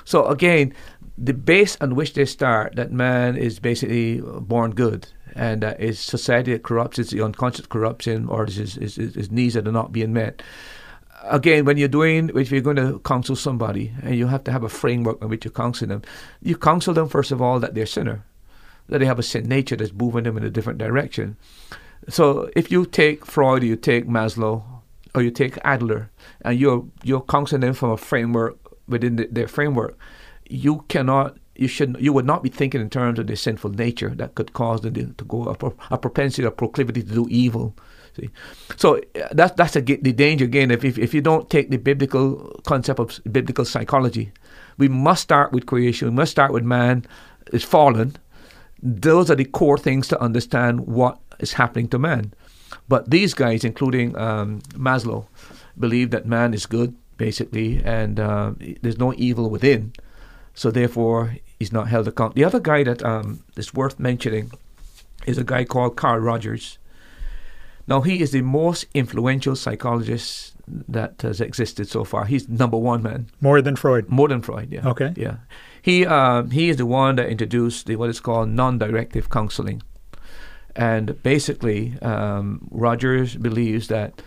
[0.04, 0.74] So again,
[1.18, 6.00] the base on which they start that man is basically born good and uh, is
[6.00, 9.92] society that corrupts, it's the unconscious corruption or his, his, his needs that are not
[9.92, 10.42] being met
[11.24, 14.64] again, when you're doing, if you're going to counsel somebody, and you have to have
[14.64, 16.02] a framework in which you counsel them,
[16.42, 18.24] you counsel them first of all that they're sinner.
[18.90, 21.38] that they have a sin nature that's moving them in a different direction.
[22.08, 24.64] So if you take Freud, or you take Maslow,
[25.16, 26.10] or you take Adler,
[26.42, 29.98] and you're you're counseling them from a framework within the, their framework,
[30.50, 34.10] you cannot you should you would not be thinking in terms of the sinful nature
[34.15, 37.76] that could cause them to go a, a propensity or proclivity to do evil.
[38.15, 38.30] See,
[38.78, 40.72] so uh, that's that's a, the danger again.
[40.72, 44.32] If, if if you don't take the biblical concept of biblical psychology,
[44.78, 46.08] we must start with creation.
[46.10, 47.06] We must start with man
[47.52, 48.15] is fallen.
[48.82, 52.34] Those are the core things to understand what is happening to man.
[52.88, 55.26] But these guys, including um, Maslow,
[55.78, 59.91] believe that man is good, basically, and uh, there's no evil within.
[60.54, 62.36] So therefore, he's not held account.
[62.36, 64.52] The other guy that um, is worth mentioning
[65.26, 66.80] is a guy called Carl Rogers.
[67.88, 70.54] Now, he is the most influential psychologist
[70.88, 72.26] that has existed so far.
[72.26, 73.28] He's number one man.
[73.41, 74.10] More than Freud.
[74.10, 74.72] More than Freud.
[74.72, 74.88] Yeah.
[74.88, 75.13] Okay.
[75.17, 75.38] Yeah.
[75.82, 79.82] He um, he is the one that introduced the, what is called non-directive counseling,
[80.76, 84.22] and basically, um, Rogers believes that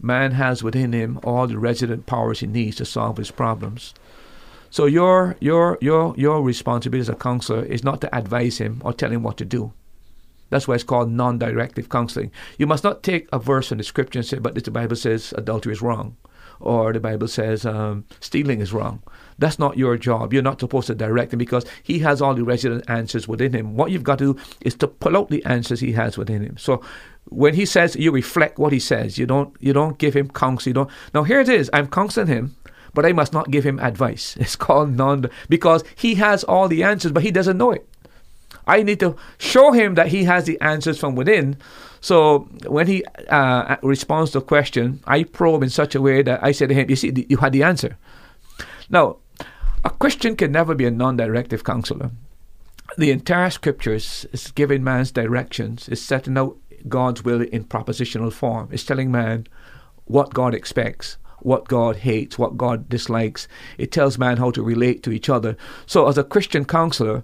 [0.00, 3.94] man has within him all the resident powers he needs to solve his problems.
[4.70, 8.92] So your your your your responsibility as a counselor is not to advise him or
[8.92, 9.72] tell him what to do.
[10.50, 12.30] That's why it's called non-directive counseling.
[12.58, 15.34] You must not take a verse from the scripture and say, "But the Bible says
[15.36, 16.16] adultery is wrong,"
[16.60, 19.02] or the Bible says um, stealing is wrong.
[19.38, 20.32] That's not your job.
[20.32, 23.76] You're not supposed to direct him because he has all the resident answers within him.
[23.76, 26.56] What you've got to do is to pull out the answers he has within him.
[26.56, 26.82] So
[27.26, 29.18] when he says, you reflect what he says.
[29.18, 30.70] You don't you don't give him counsel.
[30.70, 30.90] You don't.
[31.14, 31.70] Now here it is.
[31.72, 32.56] I'm counseling him
[32.98, 34.36] but I must not give him advice.
[34.40, 37.88] It's called non because he has all the answers, but he doesn't know it.
[38.66, 41.58] I need to show him that he has the answers from within.
[42.00, 46.42] So when he uh, responds to a question, I probe in such a way that
[46.42, 47.96] I say to him, "You see, you had the answer."
[48.90, 49.18] Now,
[49.84, 52.10] a Christian can never be a non-directive counselor.
[52.96, 56.56] The entire scriptures is giving man's directions, is setting out
[56.88, 58.70] God's will in propositional form.
[58.72, 59.46] It's telling man
[60.06, 63.48] what God expects, what God hates, what God dislikes.
[63.76, 65.56] It tells man how to relate to each other.
[65.86, 67.22] So, as a Christian counselor,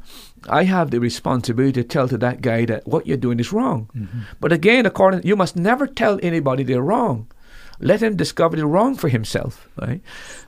[0.49, 3.89] I have the responsibility to tell to that guy that what you're doing is wrong.
[3.97, 4.21] Mm-hmm.
[4.41, 7.29] But again, according you must never tell anybody they're wrong.
[7.81, 9.69] Let him discover the wrong for himself.
[9.81, 10.01] Right?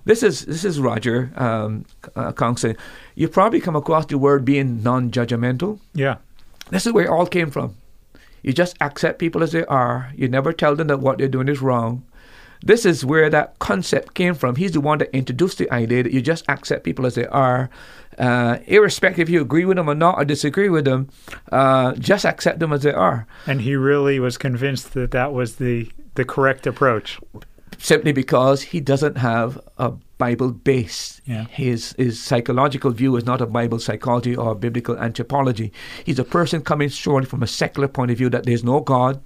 [0.04, 2.76] This is this is Roger um, uh, counseling.
[3.14, 5.80] You probably come across the word being non-judgmental.
[5.92, 6.16] Yeah,
[6.70, 7.76] this is where it all came from.
[8.42, 10.12] You just accept people as they are.
[10.14, 12.04] You never tell them that what they're doing is wrong.
[12.62, 14.56] This is where that concept came from.
[14.56, 17.70] He's the one that introduced the idea that you just accept people as they are,
[18.18, 21.08] uh, irrespective if you agree with them or not or disagree with them,
[21.52, 23.26] uh, just accept them as they are.
[23.46, 27.18] And he really was convinced that that was the, the correct approach.
[27.78, 31.20] Simply because he doesn't have a Bible base.
[31.26, 31.44] Yeah.
[31.44, 35.72] His his psychological view is not a Bible psychology or biblical anthropology.
[36.04, 39.20] He's a person coming surely from a secular point of view that there's no God,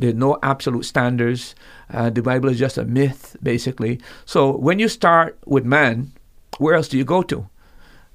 [0.00, 1.54] there's no absolute standards.
[1.92, 4.00] Uh, the Bible is just a myth, basically.
[4.24, 6.12] So when you start with man,
[6.58, 7.48] where else do you go to?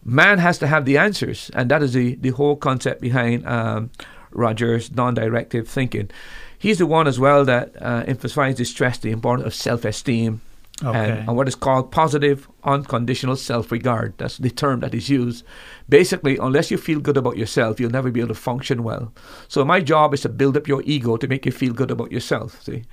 [0.04, 3.90] Man has to have the answers, and that is the, the whole concept behind um,
[4.32, 6.10] Rogers' non-directive thinking.
[6.58, 10.42] He's the one as well that uh, emphasizes stress the importance of self-esteem
[10.84, 11.12] Okay.
[11.12, 14.14] and, and, what is called positive unconditional self regard.
[14.18, 15.46] That's the term that is used.
[15.88, 19.14] Basically, unless you feel good about yourself, you'll never be able to function well.
[19.48, 22.12] So, my job is to build up your ego to make you feel good about
[22.12, 22.62] yourself.
[22.62, 22.84] See?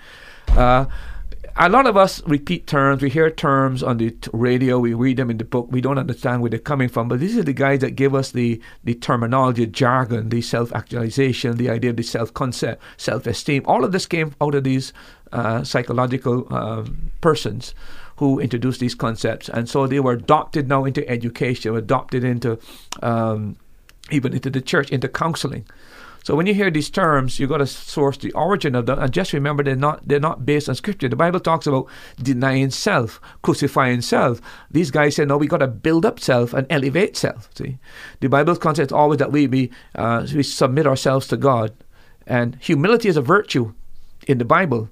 [0.50, 0.86] Uh,
[1.56, 3.02] a lot of us repeat terms.
[3.02, 4.78] We hear terms on the t- radio.
[4.78, 5.68] We read them in the book.
[5.70, 7.08] We don't understand where they're coming from.
[7.08, 11.56] But these are the guys that give us the, the terminology, jargon, the self actualization,
[11.56, 13.62] the idea of the self concept, self esteem.
[13.66, 14.92] All of this came out of these
[15.32, 17.74] uh, psychological um, persons
[18.16, 22.58] who introduced these concepts, and so they were adopted now into education, adopted into
[23.02, 23.56] um,
[24.10, 25.64] even into the church, into counseling.
[26.24, 29.12] So when you hear these terms, you've got to source the origin of them, and
[29.12, 31.08] just remember they're not they're not based on scripture.
[31.08, 31.88] The Bible talks about
[32.22, 34.40] denying self, crucifying self.
[34.70, 37.48] These guys say no, we got to build up self and elevate self.
[37.56, 37.78] See,
[38.20, 41.72] the Bible's concept is always that we be uh, we submit ourselves to God,
[42.26, 43.74] and humility is a virtue
[44.28, 44.90] in the Bible.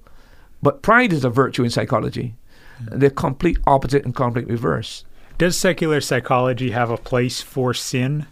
[0.61, 2.35] But pride is a virtue in psychology.
[2.81, 2.99] Mm-hmm.
[2.99, 5.05] They're complete opposite and complete reverse.
[5.37, 8.27] Does secular psychology have a place for sin?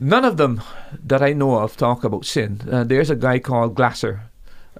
[0.00, 0.62] None of them
[1.04, 2.60] that I know of talk about sin.
[2.70, 4.22] Uh, there's a guy called Glasser,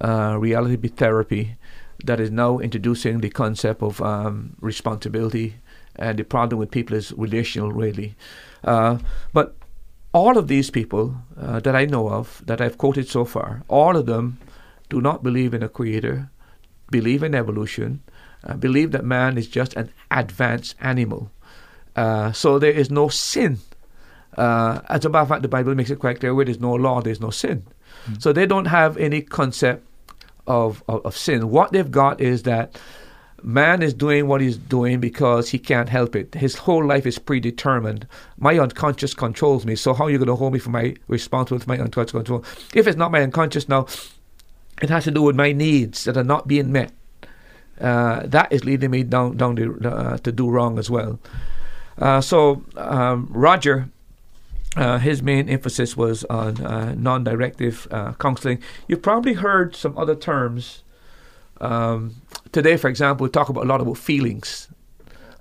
[0.00, 1.56] uh, reality therapy,
[2.04, 5.56] that is now introducing the concept of um, responsibility.
[5.96, 8.14] And the problem with people is relational, really.
[8.64, 8.98] Uh,
[9.32, 9.54] but
[10.12, 13.96] all of these people uh, that I know of, that I've quoted so far, all
[13.96, 14.38] of them
[14.88, 16.30] do not believe in a creator,
[16.90, 18.02] believe in evolution,
[18.44, 21.30] uh, believe that man is just an advanced animal.
[21.96, 23.58] Uh, so there is no sin
[24.36, 26.74] Uh, as a matter of fact, the Bible makes it quite clear where there's no
[26.74, 27.62] law, there's no sin.
[27.62, 28.18] Mm-hmm.
[28.18, 29.86] So they don't have any concept
[30.46, 31.50] of, of, of sin.
[31.50, 32.76] What they've got is that
[33.42, 36.34] man is doing what he's doing because he can't help it.
[36.34, 38.06] His whole life is predetermined.
[38.38, 39.76] My unconscious controls me.
[39.76, 42.44] So how are you going to hold me for my responsible for my unconscious control?
[42.74, 43.86] If it's not my unconscious now,
[44.82, 46.92] it has to do with my needs that are not being met.
[47.80, 51.18] Uh, that is leading me down down to, uh, to do wrong as well.
[51.98, 53.88] Uh, so um, Roger
[54.76, 58.60] uh, his main emphasis was on uh, non directive uh, counseling.
[58.88, 60.82] You've probably heard some other terms.
[61.60, 62.16] Um,
[62.50, 64.68] today, for example, we talk about a lot about feelings.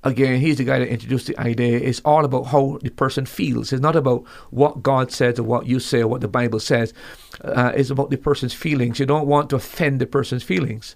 [0.04, 1.78] Again, he's the guy that introduced the idea.
[1.80, 3.72] It's all about how the person feels.
[3.72, 6.94] It's not about what God says or what you say or what the Bible says.
[7.42, 9.00] Uh, it's about the person's feelings.
[9.00, 10.96] You don't want to offend the person's feelings.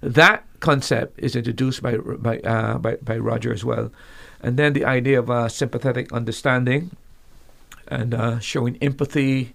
[0.00, 3.92] That concept is introduced by by uh, by, by Roger as well,
[4.40, 6.90] and then the idea of uh, sympathetic understanding
[7.88, 9.52] and uh, showing empathy.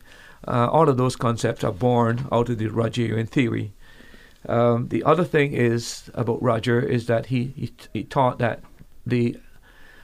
[0.48, 3.74] Uh, all of those concepts are born out of the Rogerian theory.
[4.48, 8.62] Um, the other thing is about Roger is that he, he, he taught that
[9.06, 9.38] the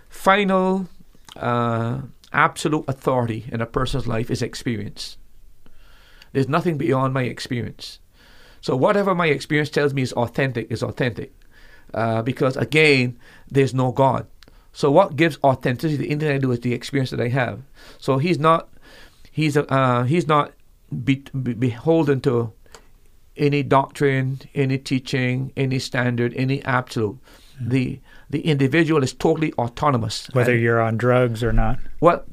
[0.10, 0.88] final
[1.36, 2.02] uh,
[2.34, 5.18] absolute authority in a person's life is experience.
[6.34, 8.00] There's nothing beyond my experience.
[8.62, 11.34] So whatever my experience tells me is authentic is authentic,
[11.94, 14.28] uh, because again, there's no God.
[14.74, 17.62] So what gives authenticity to anything I do is the experience that I have.
[17.98, 18.70] So he's not
[19.32, 20.54] he's uh, he's not
[21.04, 22.54] be, be beholden to
[23.38, 27.18] any doctrine, any teaching, any standard, any absolute.
[27.56, 27.70] Mm-hmm.
[27.70, 28.00] The
[28.32, 30.28] the individual is totally autonomous.
[30.34, 31.80] Whether and, you're on drugs or not.
[32.00, 32.24] Well,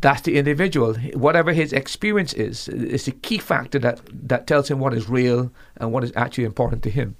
[0.00, 0.94] that's the individual.
[1.14, 5.52] Whatever his experience is, is the key factor that, that tells him what is real
[5.76, 7.16] and what is actually important to him.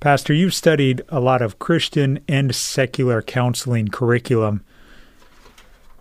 [0.00, 4.62] Pastor, you've studied a lot of Christian and secular counseling curriculum.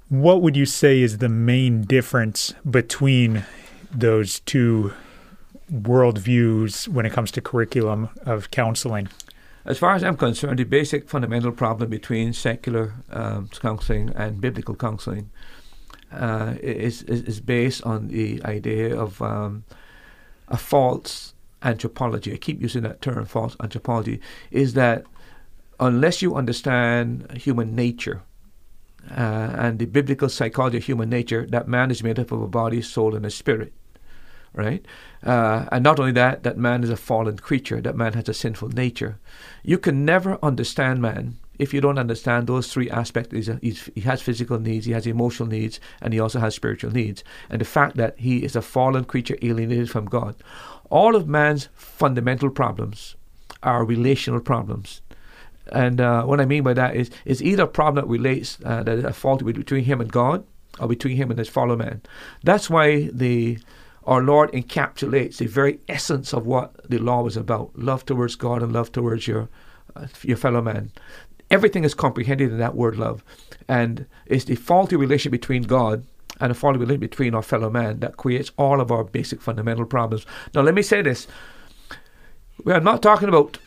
[0.09, 3.45] What would you say is the main difference between
[3.91, 4.93] those two
[5.71, 9.09] worldviews when it comes to curriculum of counseling?
[9.67, 14.75] As far as I'm concerned, the basic fundamental problem between secular um, counseling and biblical
[14.75, 15.29] counseling
[16.09, 19.65] uh, is, is, is based on the idea of um,
[20.47, 25.03] a false anthropology, I keep using that term, false anthropology, is that
[25.81, 28.21] unless you understand human nature
[29.11, 32.47] uh, and the biblical psychology of human nature, that man is made up of a
[32.47, 33.73] body, soul, and a spirit,
[34.53, 34.85] right?
[35.23, 38.33] Uh, and not only that, that man is a fallen creature, that man has a
[38.33, 39.19] sinful nature.
[39.63, 43.33] You can never understand man if you don't understand those three aspects.
[43.33, 46.53] He's a, he's, he has physical needs, he has emotional needs, and he also has
[46.53, 47.23] spiritual needs.
[47.49, 50.35] And the fact that he is a fallen creature alienated from God
[50.89, 53.15] all of man's fundamental problems
[53.63, 55.01] are relational problems.
[55.71, 58.83] And uh, what I mean by that it's is either a problem that relates uh,
[58.83, 60.45] that is a fault between him and God,
[60.79, 62.01] or between him and his fellow man.
[62.43, 63.59] That's why the
[64.07, 68.63] our Lord encapsulates the very essence of what the law was about: love towards God
[68.63, 69.49] and love towards your
[69.95, 70.91] uh, your fellow man.
[71.51, 73.23] Everything is comprehended in that word love,
[73.67, 76.05] and it's the faulty relationship between God
[76.39, 79.85] and a faulty relationship between our fellow man that creates all of our basic fundamental
[79.85, 80.25] problems.
[80.53, 81.27] Now, let me say this.
[82.63, 83.59] We are not talking about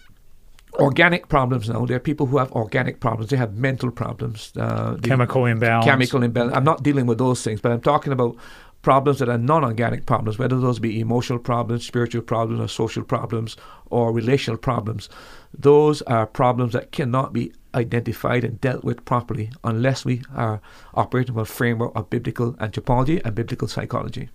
[0.75, 1.85] organic problems now.
[1.87, 3.31] There are people who have organic problems.
[3.31, 4.53] They have mental problems.
[4.57, 5.85] Uh, chemical imbalance.
[5.85, 6.57] Chemical imbalance.
[6.57, 8.37] I'm not dealing with those things, but I'm talking about
[8.83, 13.57] problems that are non-organic problems, whether those be emotional problems, spiritual problems, or social problems,
[13.91, 15.09] or relational problems.
[15.53, 20.61] Those are problems that cannot be identified and dealt with properly unless we are
[20.95, 24.31] operating from a framework of biblical anthropology and biblical psychology.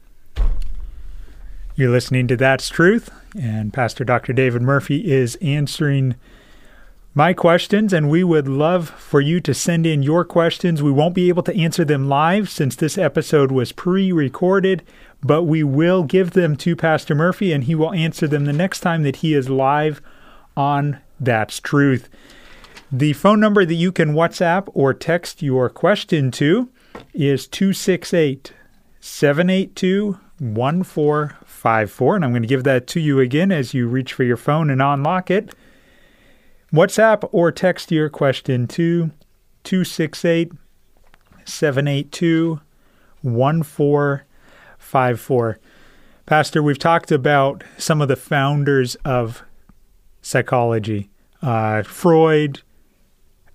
[1.75, 4.31] You're listening to That's Truth, and Pastor Dr.
[4.31, 6.15] David Murphy is answering
[7.17, 10.83] my questions, and we would love for you to send in your questions.
[10.83, 14.83] We won't be able to answer them live since this episode was pre recorded,
[15.23, 18.81] but we will give them to Pastor Murphy, and he will answer them the next
[18.81, 20.01] time that he is live
[20.57, 22.09] on That's Truth.
[22.91, 26.69] The phone number that you can WhatsApp or text your question to
[27.13, 28.51] is 268
[28.99, 32.15] 782 1454.
[32.17, 34.69] And I'm going to give that to you again as you reach for your phone
[34.69, 35.55] and unlock it.
[36.75, 39.11] WhatsApp or text your question to
[39.63, 40.51] 268
[41.45, 42.59] 782
[43.21, 45.59] 1454.
[46.25, 49.43] Pastor, we've talked about some of the founders of
[50.21, 51.09] psychology
[51.41, 52.61] uh, Freud,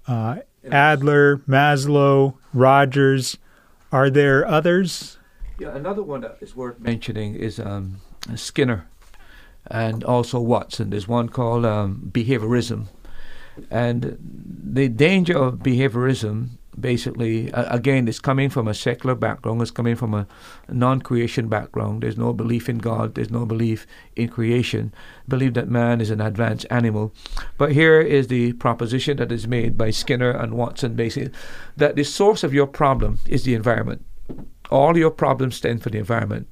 [0.07, 0.37] uh,
[0.71, 3.39] Adler, Maslow, Rogers.
[3.93, 5.18] Are there others?
[5.59, 8.01] Yeah, another one that is worth mentioning is um,
[8.37, 8.87] Skinner
[9.66, 10.91] and also Watson.
[10.91, 12.87] There's one called um, behaviorism.
[13.71, 14.19] And
[14.73, 19.97] the danger of behaviorism, basically, uh, again, it's coming from a secular background, it's coming
[19.97, 20.27] from a
[20.69, 22.03] non creation background.
[22.03, 23.87] There's no belief in God, there's no belief
[24.17, 24.95] in creation,
[25.29, 27.13] believe that man is an advanced animal.
[27.59, 31.33] But here is the proposition that is made by Skinner and Watson basically
[31.77, 34.05] that the source of your problem is the environment.
[34.71, 36.47] All your problems stem from the environment.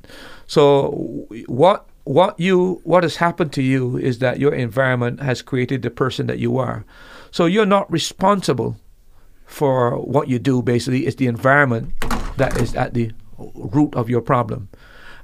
[0.48, 5.82] So, what what you what has happened to you is that your environment has created
[5.82, 6.86] the person that you are.
[7.30, 8.80] So you're not responsible
[9.44, 11.92] for what you do, basically, it's the environment
[12.38, 14.70] that is at the root of your problem.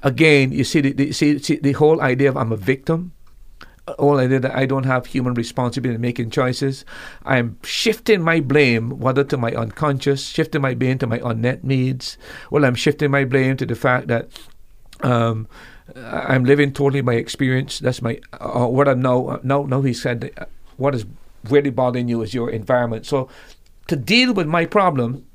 [0.02, 3.12] Again, you see the, the see, see the whole idea of I'm a victim,
[3.98, 6.84] whole idea that I don't have human responsibility in making choices.
[7.24, 12.18] I'm shifting my blame, whether to my unconscious, shifting my blame to my unmet needs.
[12.50, 14.28] Well, I'm shifting my blame to the fact that
[15.00, 15.48] um,
[15.96, 17.78] I'm living totally my experience.
[17.78, 19.40] That's my uh, what I know.
[19.42, 21.04] No, Now, now he said, uh, what is
[21.44, 23.06] really bothering you is your environment.
[23.06, 23.28] So
[23.88, 25.26] to deal with my problem,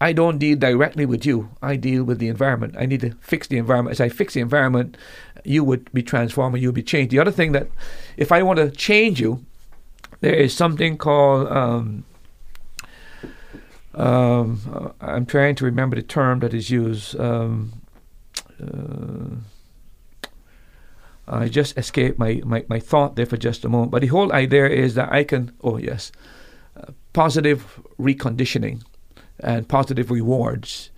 [0.00, 1.50] I don't deal directly with you.
[1.62, 2.74] I deal with the environment.
[2.78, 3.92] I need to fix the environment.
[3.92, 4.96] As I fix the environment,
[5.44, 7.10] you would be transformed You would be changed.
[7.10, 7.68] The other thing that,
[8.16, 9.44] if I want to change you,
[10.20, 11.48] there is something called.
[11.48, 12.04] Um,
[13.94, 17.18] um, uh, I'm trying to remember the term that is used.
[17.20, 17.72] Um,
[18.60, 19.36] uh,
[21.34, 23.90] I just escaped my, my, my thought there for just a moment.
[23.92, 26.12] But the whole idea is that I can, oh yes,
[27.12, 28.82] positive reconditioning
[29.40, 30.90] and positive rewards.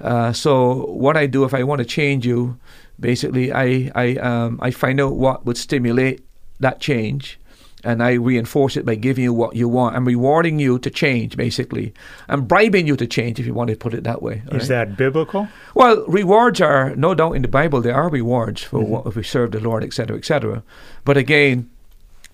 [0.00, 2.58] Uh, so what I do if I want to change you,
[2.98, 6.24] basically I I um, I find out what would stimulate
[6.60, 7.38] that change,
[7.84, 9.96] and I reinforce it by giving you what you want.
[9.96, 11.92] I'm rewarding you to change, basically.
[12.28, 14.42] I'm bribing you to change, if you want to put it that way.
[14.46, 14.68] Is right?
[14.68, 15.48] that biblical?
[15.74, 17.80] Well, rewards are no doubt in the Bible.
[17.80, 18.90] There are rewards for mm-hmm.
[18.90, 20.62] what if we serve the Lord, etc., etc.
[21.04, 21.70] But again,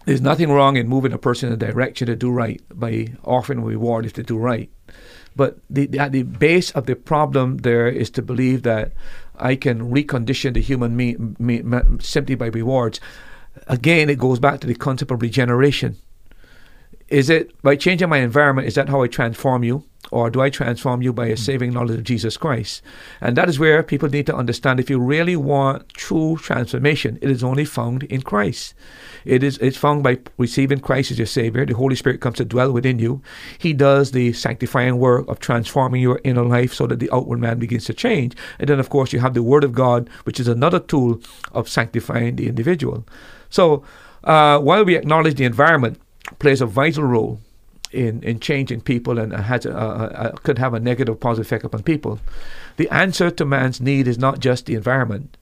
[0.04, 3.58] there's nothing wrong in moving a person in a direction to do right by offering
[3.58, 4.70] a reward if they do right.
[5.36, 8.92] But the, at the base of the problem there is to believe that
[9.36, 13.00] I can recondition the human me, me, me, simply by rewards.
[13.66, 15.96] Again, it goes back to the concept of regeneration.
[17.08, 19.84] Is it by changing my environment, is that how I transform you?
[20.10, 21.36] Or do I transform you by a hmm.
[21.36, 22.82] saving knowledge of Jesus Christ?
[23.20, 27.30] And that is where people need to understand if you really want true transformation, it
[27.30, 28.74] is only found in Christ.
[29.24, 31.66] It is it's found by receiving Christ as your Savior.
[31.66, 33.20] The Holy Spirit comes to dwell within you.
[33.58, 37.58] He does the sanctifying work of transforming your inner life so that the outward man
[37.58, 38.34] begins to change.
[38.58, 41.20] And then of course you have the Word of God, which is another tool
[41.52, 43.04] of sanctifying the individual.
[43.50, 43.84] So
[44.24, 46.00] uh, while we acknowledge the environment
[46.38, 47.40] plays a vital role
[47.92, 51.64] in, in changing people and has a, a, a, could have a negative positive effect
[51.64, 52.20] upon people.
[52.76, 55.36] The answer to man's need is not just the environment.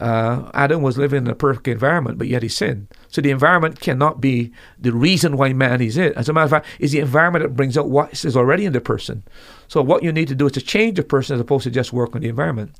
[0.00, 2.88] Uh, Adam was living in a perfect environment, but yet he sinned.
[3.14, 6.16] So the environment cannot be the reason why man is it.
[6.16, 8.72] As a matter of fact, it's the environment that brings out what is already in
[8.72, 9.22] the person.
[9.68, 11.92] So what you need to do is to change the person as opposed to just
[11.92, 12.74] work on the environment.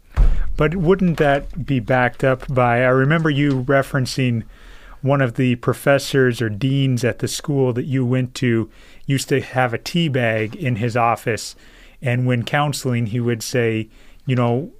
[0.56, 2.78] But wouldn't that be backed up by?
[2.78, 4.42] I remember you referencing
[5.02, 8.68] one of the professors or deans at the school that you went to
[9.06, 11.54] used to have a tea bag in his office.
[12.02, 13.88] And when counseling, he would say,
[14.26, 14.72] you know,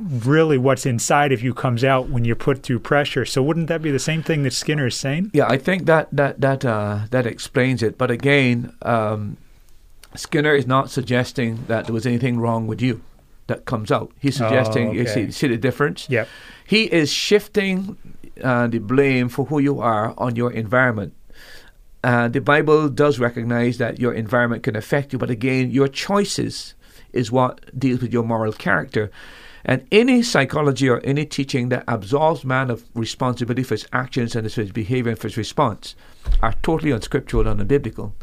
[0.00, 3.24] really what's inside of you comes out when you're put through pressure.
[3.24, 5.30] So wouldn't that be the same thing that Skinner is saying?
[5.34, 7.98] Yeah, I think that that that uh, that explains it.
[7.98, 9.36] But again, um,
[10.14, 13.02] Skinner is not suggesting that there was anything wrong with you
[13.46, 14.12] that comes out.
[14.18, 14.98] He's suggesting oh, okay.
[14.98, 16.08] you see, see the difference.
[16.08, 16.28] Yep.
[16.66, 17.96] He is shifting
[18.42, 21.14] uh, the blame for who you are on your environment.
[22.04, 26.74] Uh, the Bible does recognize that your environment can affect you, but again, your choices
[27.12, 29.10] is what deals with your moral character.
[29.68, 34.50] And any psychology or any teaching that absolves man of responsibility for his actions and
[34.50, 35.94] his behavior and for his response
[36.42, 38.14] are totally unscriptural and unbiblical.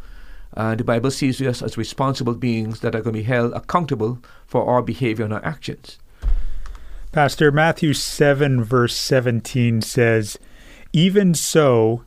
[0.57, 4.17] Uh, the Bible sees us as responsible beings that are going to be held accountable
[4.47, 5.99] for our behavior and our actions.
[7.11, 10.39] Pastor, Matthew 7, verse 17 says,
[10.93, 12.03] Even so,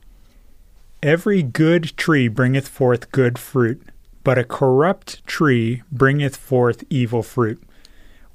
[1.01, 3.81] every good tree bringeth forth good fruit,
[4.25, 7.63] but a corrupt tree bringeth forth evil fruit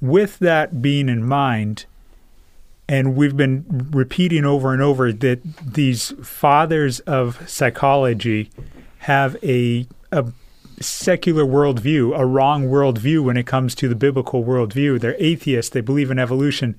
[0.00, 1.86] with that being in mind,
[2.88, 8.50] and we've been repeating over and over that these fathers of psychology
[8.98, 10.32] have a, a
[10.80, 15.00] secular worldview, a wrong worldview when it comes to the biblical worldview.
[15.00, 16.78] They're atheists, they believe in evolution.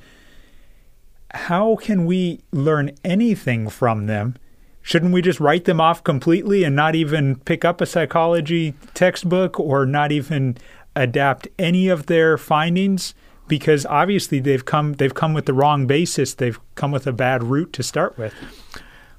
[1.32, 4.36] How can we learn anything from them?
[4.82, 9.60] Shouldn't we just write them off completely and not even pick up a psychology textbook
[9.60, 10.58] or not even
[10.96, 13.14] adapt any of their findings
[13.48, 16.34] because obviously they've come they've come with the wrong basis.
[16.34, 18.34] They've come with a bad root to start with.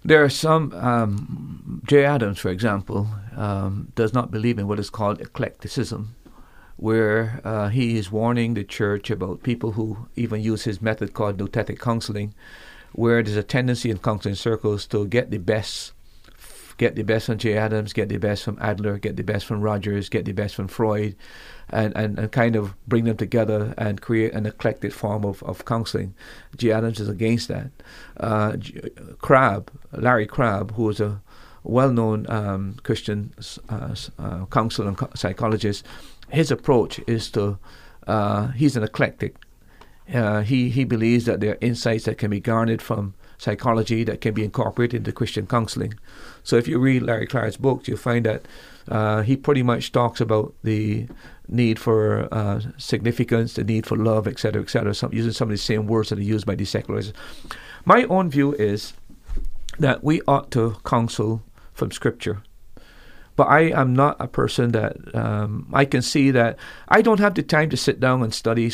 [0.05, 0.73] There are some.
[0.73, 6.15] Um, Jay Adams, for example, um, does not believe in what is called eclecticism,
[6.77, 11.39] where uh, he is warning the church about people who even use his method called
[11.39, 12.35] nouthetic counseling,
[12.93, 15.93] where there's a tendency in counseling circles to get the best
[16.79, 19.61] get the best from Jay Adams, get the best from Adler, get the best from
[19.61, 21.17] Rogers, get the best from Freud,
[21.71, 25.65] and, and, and kind of bring them together and create an eclectic form of, of
[25.65, 26.15] counseling.
[26.57, 27.71] Jay Adams is against that.
[28.19, 28.57] Uh,
[29.19, 31.21] Crabb, Larry Crabb, who is a
[31.65, 33.35] well-known um, Christian
[33.69, 35.85] uh, uh, counselor and psychologist,
[36.31, 37.59] his approach is to
[38.07, 39.37] uh, he's an eclectic.
[40.13, 44.21] Uh, he he believes that there are insights that can be garnered from psychology that
[44.21, 45.95] can be incorporated into Christian counseling.
[46.43, 48.47] So if you read Larry Crabb's books, you'll find that
[48.89, 51.09] uh, he pretty much talks about the
[51.49, 55.59] need for uh, significance, the need for love, etc., etc., some, using some of the
[55.59, 57.13] same words that are used by the secularists.
[57.85, 58.95] My own view is
[59.79, 62.43] that we ought to counsel from Scripture.
[63.37, 66.59] But I am not a person that um, I can see that
[66.89, 68.73] I don't have the time to sit down and study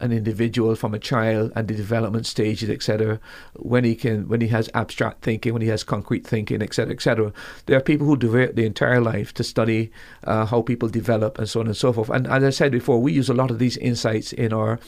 [0.00, 3.20] an individual from a child and the development stages, etc.
[3.54, 7.32] When he can, when he has abstract thinking, when he has concrete thinking, etc., etc.
[7.66, 9.90] There are people who devote the entire life to study
[10.24, 12.10] uh, how people develop and so on and so forth.
[12.10, 14.78] And as I said before, we use a lot of these insights in our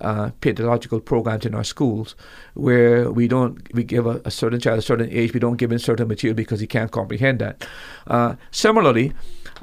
[0.00, 2.16] uh, pedagogical programs in our schools,
[2.54, 5.70] where we don't we give a, a, certain child a certain age, we don't give
[5.70, 7.66] him certain material because he can't comprehend that.
[8.06, 9.12] Uh, similarly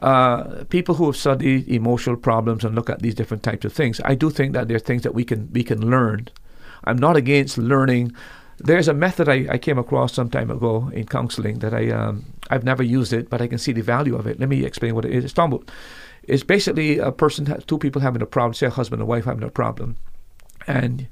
[0.02, 4.00] uh, people who have studied emotional problems and look at these different types of things,
[4.06, 6.28] I do think that there are things that we can we can learn.
[6.86, 8.14] I'm not against learning.
[8.58, 12.26] There's a method I, I came across some time ago in counseling that I um,
[12.50, 14.39] I've never used it, but I can see the value of it.
[14.39, 15.24] Let me explain what it is.
[15.24, 15.70] It's about
[16.24, 19.43] it's basically a person, two people having a problem, say a husband and wife having
[19.43, 19.97] a problem,
[20.68, 21.08] and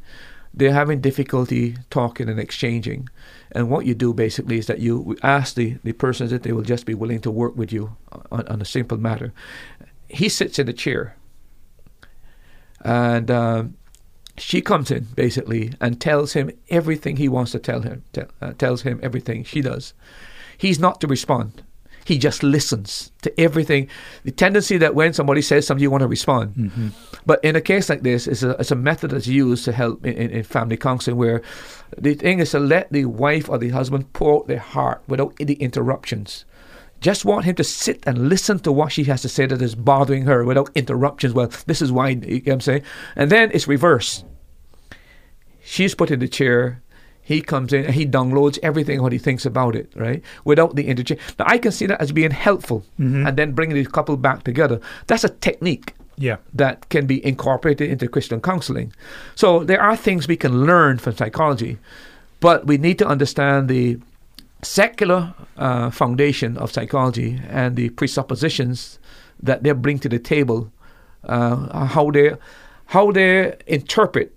[0.57, 3.07] they're having difficulty talking and exchanging.
[3.51, 6.63] And what you do basically is that you ask the, the person that they will
[6.63, 7.95] just be willing to work with you
[8.31, 9.33] on, on a simple matter.
[10.09, 11.15] He sits in a chair,
[12.81, 13.77] and um,
[14.37, 18.03] she comes in basically and tells him everything he wants to tell him.
[18.41, 19.93] Uh, tells him everything she does.
[20.57, 21.63] He's not to respond.
[22.07, 23.89] He just listens to everything.
[24.23, 26.55] The tendency that when somebody says something, you want to respond.
[26.55, 26.87] Mm-hmm.
[27.25, 30.05] But in a case like this, it's a, it's a method that's used to help
[30.05, 31.41] in, in, in family counseling where
[31.97, 35.33] the thing is to let the wife or the husband pour out their heart without
[35.37, 36.45] any interruptions.
[37.01, 39.75] Just want him to sit and listen to what she has to say that is
[39.75, 41.33] bothering her without interruptions.
[41.33, 42.83] Well, this is why, you know what I'm saying?
[43.17, 44.23] And then it's reverse.
[45.61, 46.81] She's put in the chair,
[47.27, 50.23] he comes in and he downloads everything what he thinks about it, right?
[50.45, 51.19] Without the interchange.
[51.37, 53.27] Now I can see that as being helpful, mm-hmm.
[53.27, 54.79] and then bringing the couple back together.
[55.07, 55.93] That's a technique.
[56.15, 56.37] Yeah.
[56.53, 58.93] That can be incorporated into Christian counseling.
[59.35, 61.77] So there are things we can learn from psychology,
[62.39, 63.99] but we need to understand the
[64.61, 68.99] secular uh, foundation of psychology and the presuppositions
[69.43, 70.71] that they bring to the table,
[71.25, 72.37] uh, how they
[72.95, 74.33] how they interpret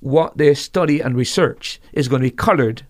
[0.00, 2.82] what they study and research is going to be colored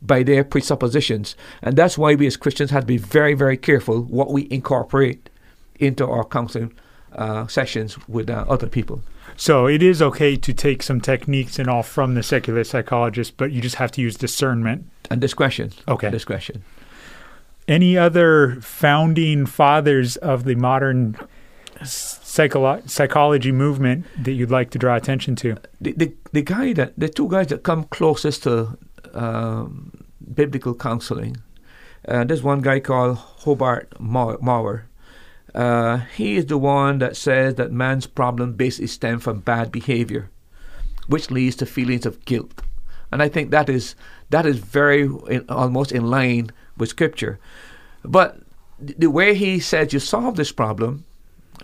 [0.00, 1.36] by their presuppositions.
[1.62, 5.30] And that's why we as Christians have to be very, very careful what we incorporate
[5.76, 6.72] into our counseling
[7.14, 9.02] uh, sessions with uh, other people.
[9.36, 13.52] So it is okay to take some techniques and all from the secular psychologist, but
[13.52, 15.72] you just have to use discernment and discretion.
[15.88, 16.64] Okay, discretion.
[17.68, 21.16] Any other founding fathers of the modern
[22.32, 25.56] psycholo- psychology movement that you'd like to draw attention to?
[25.80, 28.78] The, the, the guy that the two guys that come closest to
[29.12, 30.04] um,
[30.34, 31.36] biblical counseling.
[32.08, 34.86] Uh, there's one guy called Hobart Mowrer.
[35.54, 40.30] Uh, he is the one that says that man's problem basically stem from bad behavior,
[41.08, 42.62] which leads to feelings of guilt.
[43.10, 43.94] And I think that is
[44.30, 47.38] that is very in, almost in line with Scripture.
[48.02, 48.40] But
[48.78, 51.04] the way he says you solve this problem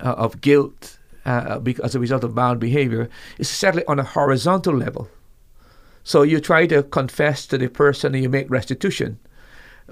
[0.01, 4.75] uh, of guilt uh, as a result of bad behavior is certainly on a horizontal
[4.75, 5.09] level.
[6.05, 9.19] So you try to confess to the person and you make restitution.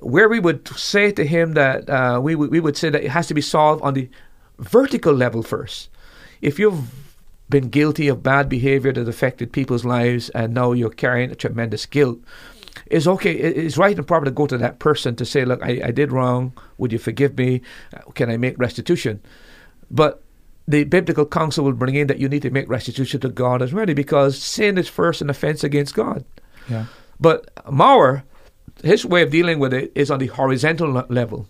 [0.00, 3.26] Where we would say to him that uh, we, we would say that it has
[3.28, 4.08] to be solved on the
[4.58, 5.90] vertical level first.
[6.40, 6.90] If you've
[7.48, 11.86] been guilty of bad behavior that affected people's lives and now you're carrying a tremendous
[11.86, 12.18] guilt,
[12.86, 15.80] it's okay, it's right and proper to go to that person to say, Look, I,
[15.84, 16.52] I did wrong.
[16.78, 17.62] Would you forgive me?
[18.14, 19.20] Can I make restitution?
[19.90, 20.22] But
[20.68, 23.72] the biblical counsel will bring in that you need to make restitution to God as
[23.72, 26.24] well, because sin is first an offense against God.
[26.68, 26.86] Yeah.
[27.20, 28.24] But Mowrer,
[28.82, 31.46] his way of dealing with it is on the horizontal level.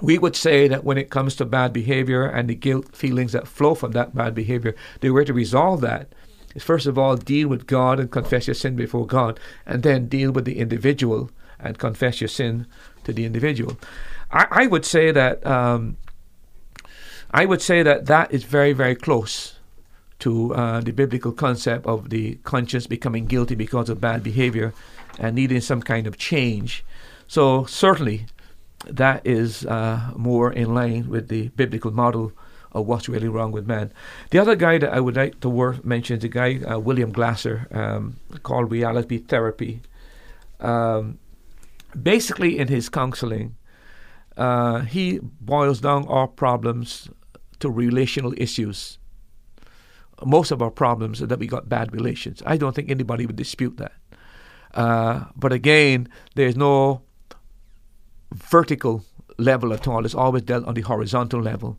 [0.00, 3.48] We would say that when it comes to bad behavior and the guilt feelings that
[3.48, 6.12] flow from that bad behavior, the way to resolve that
[6.54, 10.06] is first of all deal with God and confess your sin before God, and then
[10.06, 12.66] deal with the individual and confess your sin
[13.04, 13.76] to the individual.
[14.30, 15.96] I, I would say that um,
[17.30, 19.56] I would say that that is very, very close
[20.20, 24.72] to uh, the biblical concept of the conscience becoming guilty because of bad behavior
[25.18, 26.84] and needing some kind of change.
[27.26, 28.26] So, certainly,
[28.86, 32.32] that is uh, more in line with the biblical model
[32.72, 33.92] of what's really wrong with man.
[34.30, 37.12] The other guy that I would like to wor- mention is a guy, uh, William
[37.12, 39.82] Glasser, um, called Reality Therapy.
[40.60, 41.18] Um,
[42.00, 43.56] basically, in his counseling,
[44.38, 47.08] uh, he boils down our problems
[47.58, 48.98] to relational issues.
[50.24, 52.42] Most of our problems are that we got bad relations.
[52.46, 53.92] I don't think anybody would dispute that.
[54.74, 57.02] Uh, but again, there's no
[58.32, 59.04] vertical
[59.38, 60.04] level at all.
[60.04, 61.78] It's always dealt on the horizontal level.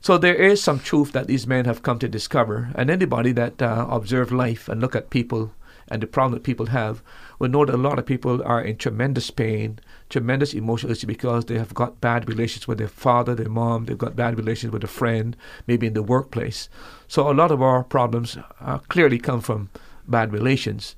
[0.00, 3.62] So there is some truth that these men have come to discover, and anybody that
[3.62, 5.52] uh, observe life and look at people
[5.88, 7.02] and the problem that people have
[7.38, 9.78] we know that a lot of people are in tremendous pain,
[10.08, 13.98] tremendous emotional issue because they have got bad relations with their father, their mom, they've
[13.98, 16.68] got bad relations with a friend, maybe in the workplace.
[17.08, 19.70] So a lot of our problems uh, clearly come from
[20.06, 20.94] bad relations.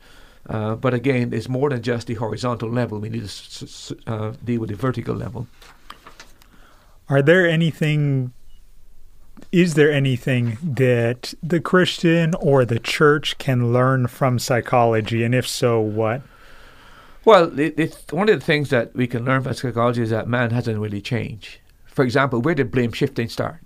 [0.48, 3.00] Uh, but again, it's more than just the horizontal level.
[3.00, 5.48] We need to s- s- uh, deal with the vertical level.
[7.08, 8.32] Are there anything
[9.52, 15.24] is there anything that the Christian or the church can learn from psychology?
[15.24, 16.22] And if so, what?
[17.24, 20.28] Well, it, it's one of the things that we can learn from psychology is that
[20.28, 21.58] man hasn't really changed.
[21.86, 23.60] For example, where did blame shifting start?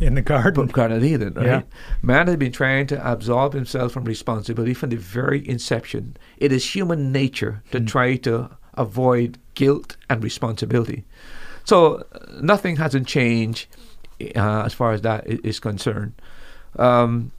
[0.00, 0.54] In the garden.
[0.54, 1.46] From Garden of Eden, right?
[1.46, 1.62] Yeah.
[2.02, 6.16] Man has been trying to absolve himself from responsibility from the very inception.
[6.36, 11.04] It is human nature to try to avoid guilt and responsibility.
[11.64, 13.66] So uh, nothing hasn't changed
[14.36, 16.12] uh, as far as that is concerned.
[16.76, 17.32] Um,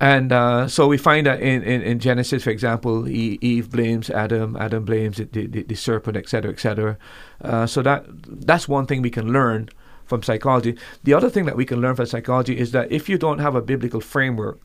[0.00, 4.56] and uh, so we find that in, in, in Genesis, for example, Eve blames Adam,
[4.56, 6.96] Adam blames the, the, the serpent, etc., etc.
[7.42, 9.68] Uh, so that that's one thing we can learn
[10.06, 10.76] from psychology.
[11.04, 13.54] The other thing that we can learn from psychology is that if you don't have
[13.54, 14.58] a biblical framework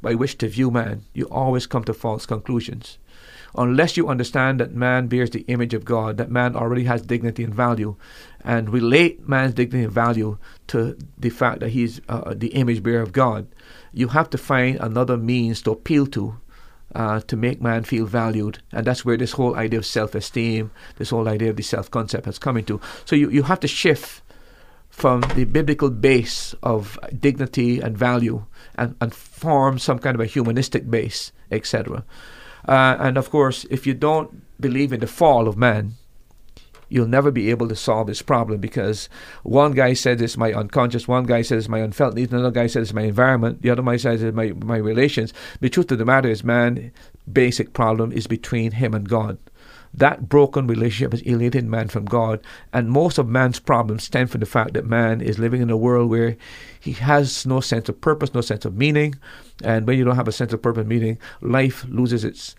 [0.00, 2.98] by which to view man, you always come to false conclusions.
[3.54, 7.44] Unless you understand that man bears the image of God, that man already has dignity
[7.44, 7.96] and value,
[8.44, 10.38] and relate man's dignity and value
[10.68, 13.46] to the fact that he's uh, the image bearer of God,
[13.92, 16.36] you have to find another means to appeal to
[16.94, 18.60] uh, to make man feel valued.
[18.72, 21.90] And that's where this whole idea of self esteem, this whole idea of the self
[21.90, 22.80] concept has come into.
[23.04, 24.22] So you, you have to shift
[24.88, 28.44] from the biblical base of dignity and value
[28.76, 32.04] and, and form some kind of a humanistic base, etc.
[32.68, 35.94] Uh, and of course, if you don't believe in the fall of man,
[36.90, 39.08] you'll never be able to solve this problem because
[39.42, 42.66] one guy said it's my unconscious, one guy says it's my unfelt needs, another guy
[42.66, 45.32] says it's my environment, the other guy says it's my, my relations.
[45.60, 46.92] The truth of the matter is, man,
[47.30, 49.38] basic problem is between him and God.
[49.94, 52.40] That broken relationship has alienated man from God,
[52.72, 55.76] and most of man's problems stem from the fact that man is living in a
[55.76, 56.36] world where
[56.78, 59.14] he has no sense of purpose, no sense of meaning,
[59.64, 62.54] and when you don't have a sense of purpose and meaning, life loses its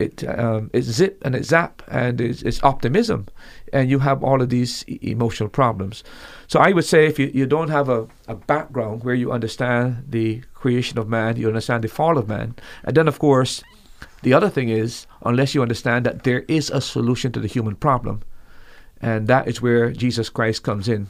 [0.00, 3.26] it um, it's zip and it's zap and it's, it's optimism,
[3.72, 6.02] and you have all of these emotional problems.
[6.48, 10.04] So I would say if you, you don't have a, a background where you understand
[10.08, 13.62] the creation of man, you understand the fall of man, and then of course
[14.26, 17.76] the other thing is unless you understand that there is a solution to the human
[17.76, 18.22] problem,
[19.00, 21.08] and that is where Jesus Christ comes in.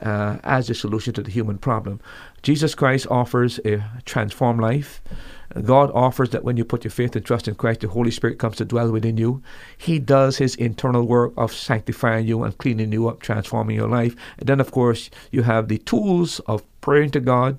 [0.00, 2.00] Uh, as the solution to the human problem.
[2.44, 5.02] Jesus Christ offers a transformed life.
[5.64, 8.38] God offers that when you put your faith and trust in Christ, the Holy Spirit
[8.38, 9.42] comes to dwell within you.
[9.76, 14.14] He does His internal work of sanctifying you and cleaning you up, transforming your life.
[14.38, 17.58] And then, of course, you have the tools of praying to God,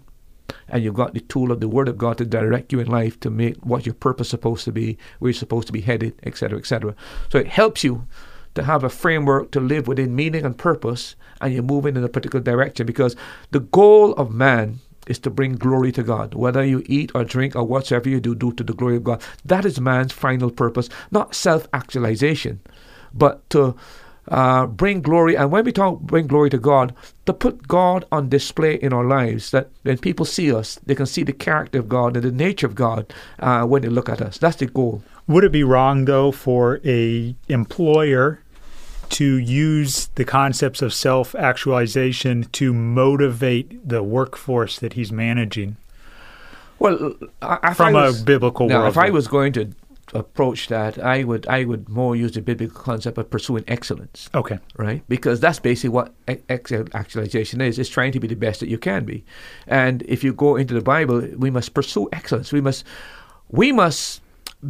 [0.67, 3.19] and you've got the tool of the Word of God to direct you in life
[3.21, 6.13] to make what your purpose is supposed to be, where you're supposed to be headed,
[6.23, 6.95] etc., etc.
[7.31, 8.07] So it helps you
[8.55, 12.09] to have a framework to live within meaning and purpose, and you're moving in a
[12.09, 13.15] particular direction because
[13.51, 16.33] the goal of man is to bring glory to God.
[16.33, 19.21] Whether you eat or drink or whatsoever you do, do to the glory of God.
[19.43, 22.61] That is man's final purpose, not self actualization,
[23.13, 23.75] but to
[24.29, 25.35] uh, bring glory.
[25.35, 26.93] And when we talk bring glory to God,
[27.25, 31.05] to put God on display in our lives, that when people see us, they can
[31.05, 34.21] see the character of God and the nature of God uh, when they look at
[34.21, 34.37] us.
[34.37, 35.03] That's the goal.
[35.27, 38.39] Would it be wrong though for a employer
[39.09, 45.77] to use the concepts of self-actualization to motivate the workforce that he's managing
[46.77, 48.89] Well, I- from I a was, biblical now, world?
[48.91, 49.69] if I was going to
[50.13, 54.29] approach that, I would I would more use the biblical concept of pursuing excellence.
[54.33, 55.03] okay, right?
[55.07, 57.79] Because that's basically what ex- actualization is.
[57.79, 59.23] It's trying to be the best that you can be.
[59.67, 62.51] And if you go into the Bible, we must pursue excellence.
[62.51, 62.83] We must,
[63.49, 64.21] we must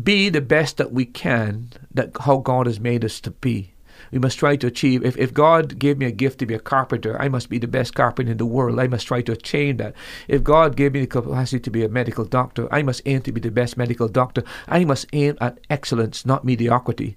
[0.03, 1.71] be the best that we can.
[1.93, 3.73] That how God has made us to be.
[4.11, 5.05] We must try to achieve.
[5.05, 7.67] If, if God gave me a gift to be a carpenter, I must be the
[7.67, 8.79] best carpenter in the world.
[8.79, 9.93] I must try to achieve that.
[10.27, 13.31] If God gave me the capacity to be a medical doctor, I must aim to
[13.31, 14.43] be the best medical doctor.
[14.67, 17.15] I must aim at excellence, not mediocrity.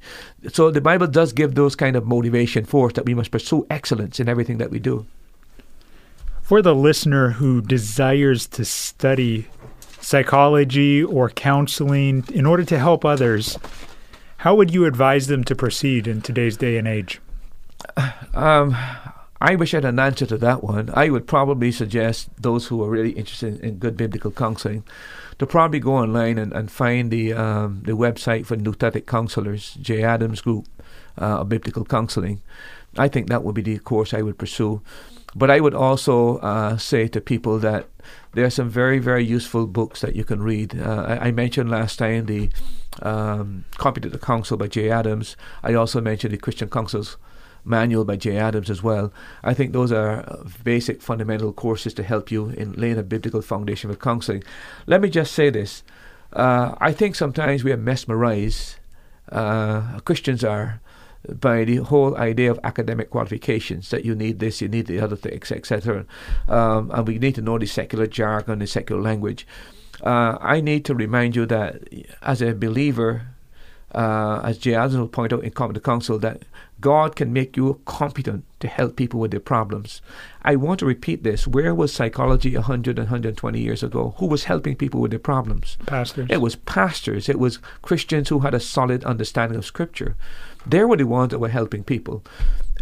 [0.52, 3.66] So the Bible does give those kind of motivation for us that we must pursue
[3.70, 5.06] excellence in everything that we do.
[6.42, 9.46] For the listener who desires to study
[10.00, 13.56] psychology or counseling in order to help others,
[14.42, 17.20] how would you advise them to proceed in today's day and age?
[18.34, 18.76] Um,
[19.40, 20.90] I wish I had an answer to that one.
[20.94, 24.82] I would probably suggest those who are really interested in good biblical counseling
[25.38, 30.02] to probably go online and, and find the um, the website for Nouthetic Counselors, J.
[30.02, 30.66] Adams Group
[31.20, 32.42] uh, of Biblical Counseling.
[32.98, 34.82] I think that would be the course I would pursue.
[35.36, 37.86] But I would also uh, say to people that
[38.32, 40.80] there are some very, very useful books that you can read.
[40.80, 42.50] Uh, I, I, mentioned last time the
[43.02, 45.36] um, Competent Counsel by Jay Adams.
[45.62, 47.16] I also mentioned the Christian Counsel's
[47.64, 49.12] Manual by Jay Adams as well.
[49.44, 53.90] I think those are basic, fundamental courses to help you in laying a biblical foundation
[53.90, 54.42] for counseling.
[54.86, 55.82] Let me just say this.
[56.32, 58.76] Uh, I think sometimes we are mesmerized,
[59.30, 60.80] uh, Christians are,
[61.28, 65.16] by the whole idea of academic qualifications that you need this, you need the other
[65.16, 66.04] thing, etc.
[66.48, 69.46] Um, and we need to know the secular jargon, the secular language.
[70.02, 71.82] Uh, I need to remind you that
[72.22, 73.26] as a believer,
[73.94, 74.74] uh, as J.
[74.74, 76.42] Adams will point out in the Council, that
[76.80, 80.02] God can make you competent to help people with their problems.
[80.42, 81.46] I want to repeat this.
[81.46, 84.14] Where was psychology 100 and 120 years ago?
[84.18, 85.78] Who was helping people with their problems?
[85.86, 86.26] Pastors.
[86.28, 87.28] It was pastors.
[87.28, 90.16] It was Christians who had a solid understanding of Scripture.
[90.66, 92.24] They were the ones that were helping people.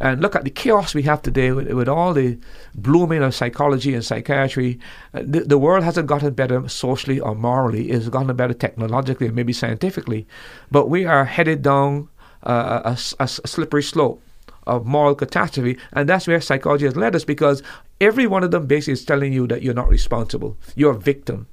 [0.01, 2.39] And look at the chaos we have today with, with all the
[2.74, 4.78] blooming of psychology and psychiatry.
[5.12, 7.91] Uh, the, the, world hasn't gotten better socially or morally.
[7.91, 10.26] It's gotten better technologically and maybe scientifically.
[10.70, 12.09] But we are headed down
[12.45, 14.22] uh, a, a slippery slope
[14.66, 15.78] of moral catastrophe.
[15.93, 17.62] And that's where psychology has led us because
[18.01, 20.57] every one of them basically is telling you that you're not responsible.
[20.74, 21.47] You're a victim.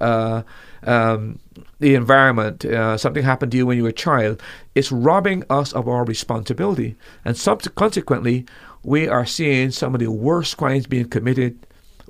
[0.00, 0.42] Uh,
[0.84, 1.38] um,
[1.80, 4.42] the environment, uh, something happened to you when you were a child,
[4.74, 6.96] it's robbing us of our responsibility.
[7.24, 7.36] And
[7.74, 8.46] consequently,
[8.82, 11.58] we are seeing some of the worst crimes being committed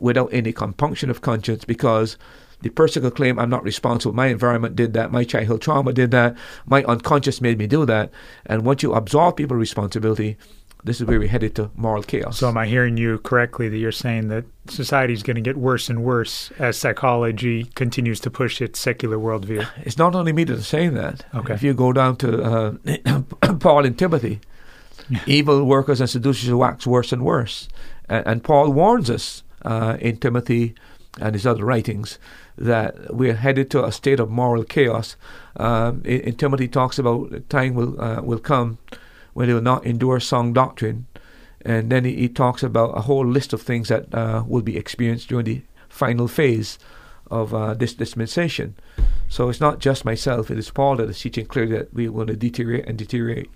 [0.00, 2.16] without any compunction of conscience because
[2.62, 4.14] the person could claim I'm not responsible.
[4.14, 5.12] My environment did that.
[5.12, 6.36] My childhood trauma did that.
[6.66, 8.10] My unconscious made me do that.
[8.46, 10.36] And once you absolve people responsibility,
[10.84, 12.38] this is where we're headed to moral chaos.
[12.38, 15.56] So, am I hearing you correctly that you're saying that society is going to get
[15.56, 19.66] worse and worse as psychology continues to push its secular worldview?
[19.84, 21.24] It's not only me that's saying that.
[21.34, 21.54] Okay.
[21.54, 24.40] If you go down to uh, Paul and Timothy,
[25.26, 27.68] evil workers and seducers wax worse and worse.
[28.08, 30.74] And, and Paul warns us uh, in Timothy
[31.20, 32.18] and his other writings
[32.58, 35.16] that we're headed to a state of moral chaos.
[35.56, 38.78] Um, in, in, Timothy talks about time will uh, will come
[39.34, 41.06] when they will not endure sound doctrine.
[41.60, 44.76] And then he, he talks about a whole list of things that uh, will be
[44.76, 46.78] experienced during the final phase
[47.30, 48.74] of uh, this dispensation.
[49.28, 52.28] So it's not just myself, it is Paul that is teaching clearly that we want
[52.28, 53.50] to deteriorate and deteriorate.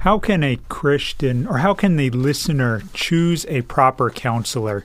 [0.00, 4.84] How can a Christian or how can the listener choose a proper counselor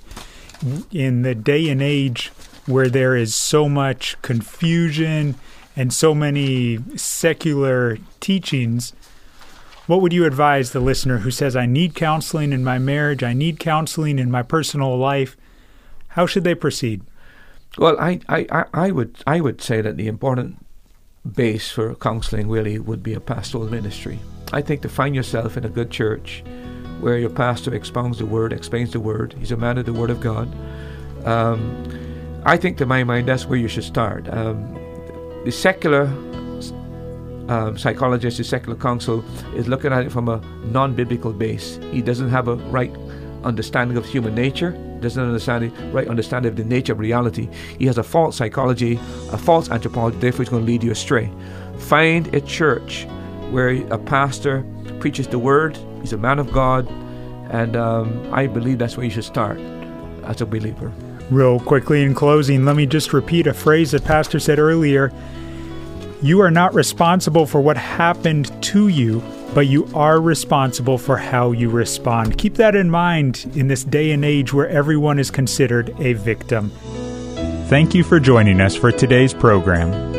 [0.92, 2.28] in the day and age
[2.66, 5.36] where there is so much confusion
[5.76, 8.94] and so many secular teachings?
[9.92, 13.34] What would you advise the listener who says, I need counseling in my marriage, I
[13.34, 15.36] need counseling in my personal life?
[16.08, 17.02] How should they proceed?
[17.78, 20.66] Well, I, I, I would I would say that the important
[21.30, 24.22] base for counseling really would be a pastoral ministry.
[24.54, 26.42] I think to find yourself in a good church
[27.02, 30.10] where your pastor expounds the word, explains the word, he's a man of the word
[30.10, 30.48] of God.
[31.26, 34.30] Um, I think, to my mind, that's where you should start.
[34.30, 34.74] Um,
[35.44, 36.06] the secular
[37.78, 39.24] psychologist, the secular counsel,
[39.56, 41.80] is looking at it from a non biblical base.
[41.92, 42.96] He doesn't have a right
[43.44, 44.72] understanding of human nature,
[45.02, 47.50] doesn't understand the right understanding of the nature of reality.
[47.78, 49.00] He has a false psychology,
[49.32, 51.30] a false anthropology, therefore, he's going to lead you astray.
[51.78, 53.06] Find a church
[53.50, 54.64] where a pastor
[55.00, 56.88] preaches the word, he's a man of God,
[57.50, 59.60] and um, I believe that's where you should start
[60.24, 60.92] as a believer.
[61.30, 65.12] Real quickly in closing, let me just repeat a phrase that Pastor said earlier
[66.22, 71.52] you are not responsible for what happened to you, but you are responsible for how
[71.52, 72.38] you respond.
[72.38, 76.72] Keep that in mind in this day and age where everyone is considered a victim.
[77.68, 80.12] Thank you for joining us for today's program.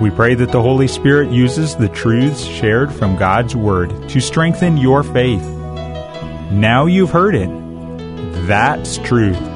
[0.00, 4.76] We pray that the Holy Spirit uses the truths shared from God's Word to strengthen
[4.76, 5.42] your faith.
[6.50, 7.48] Now you've heard it.
[8.46, 9.55] That's truth.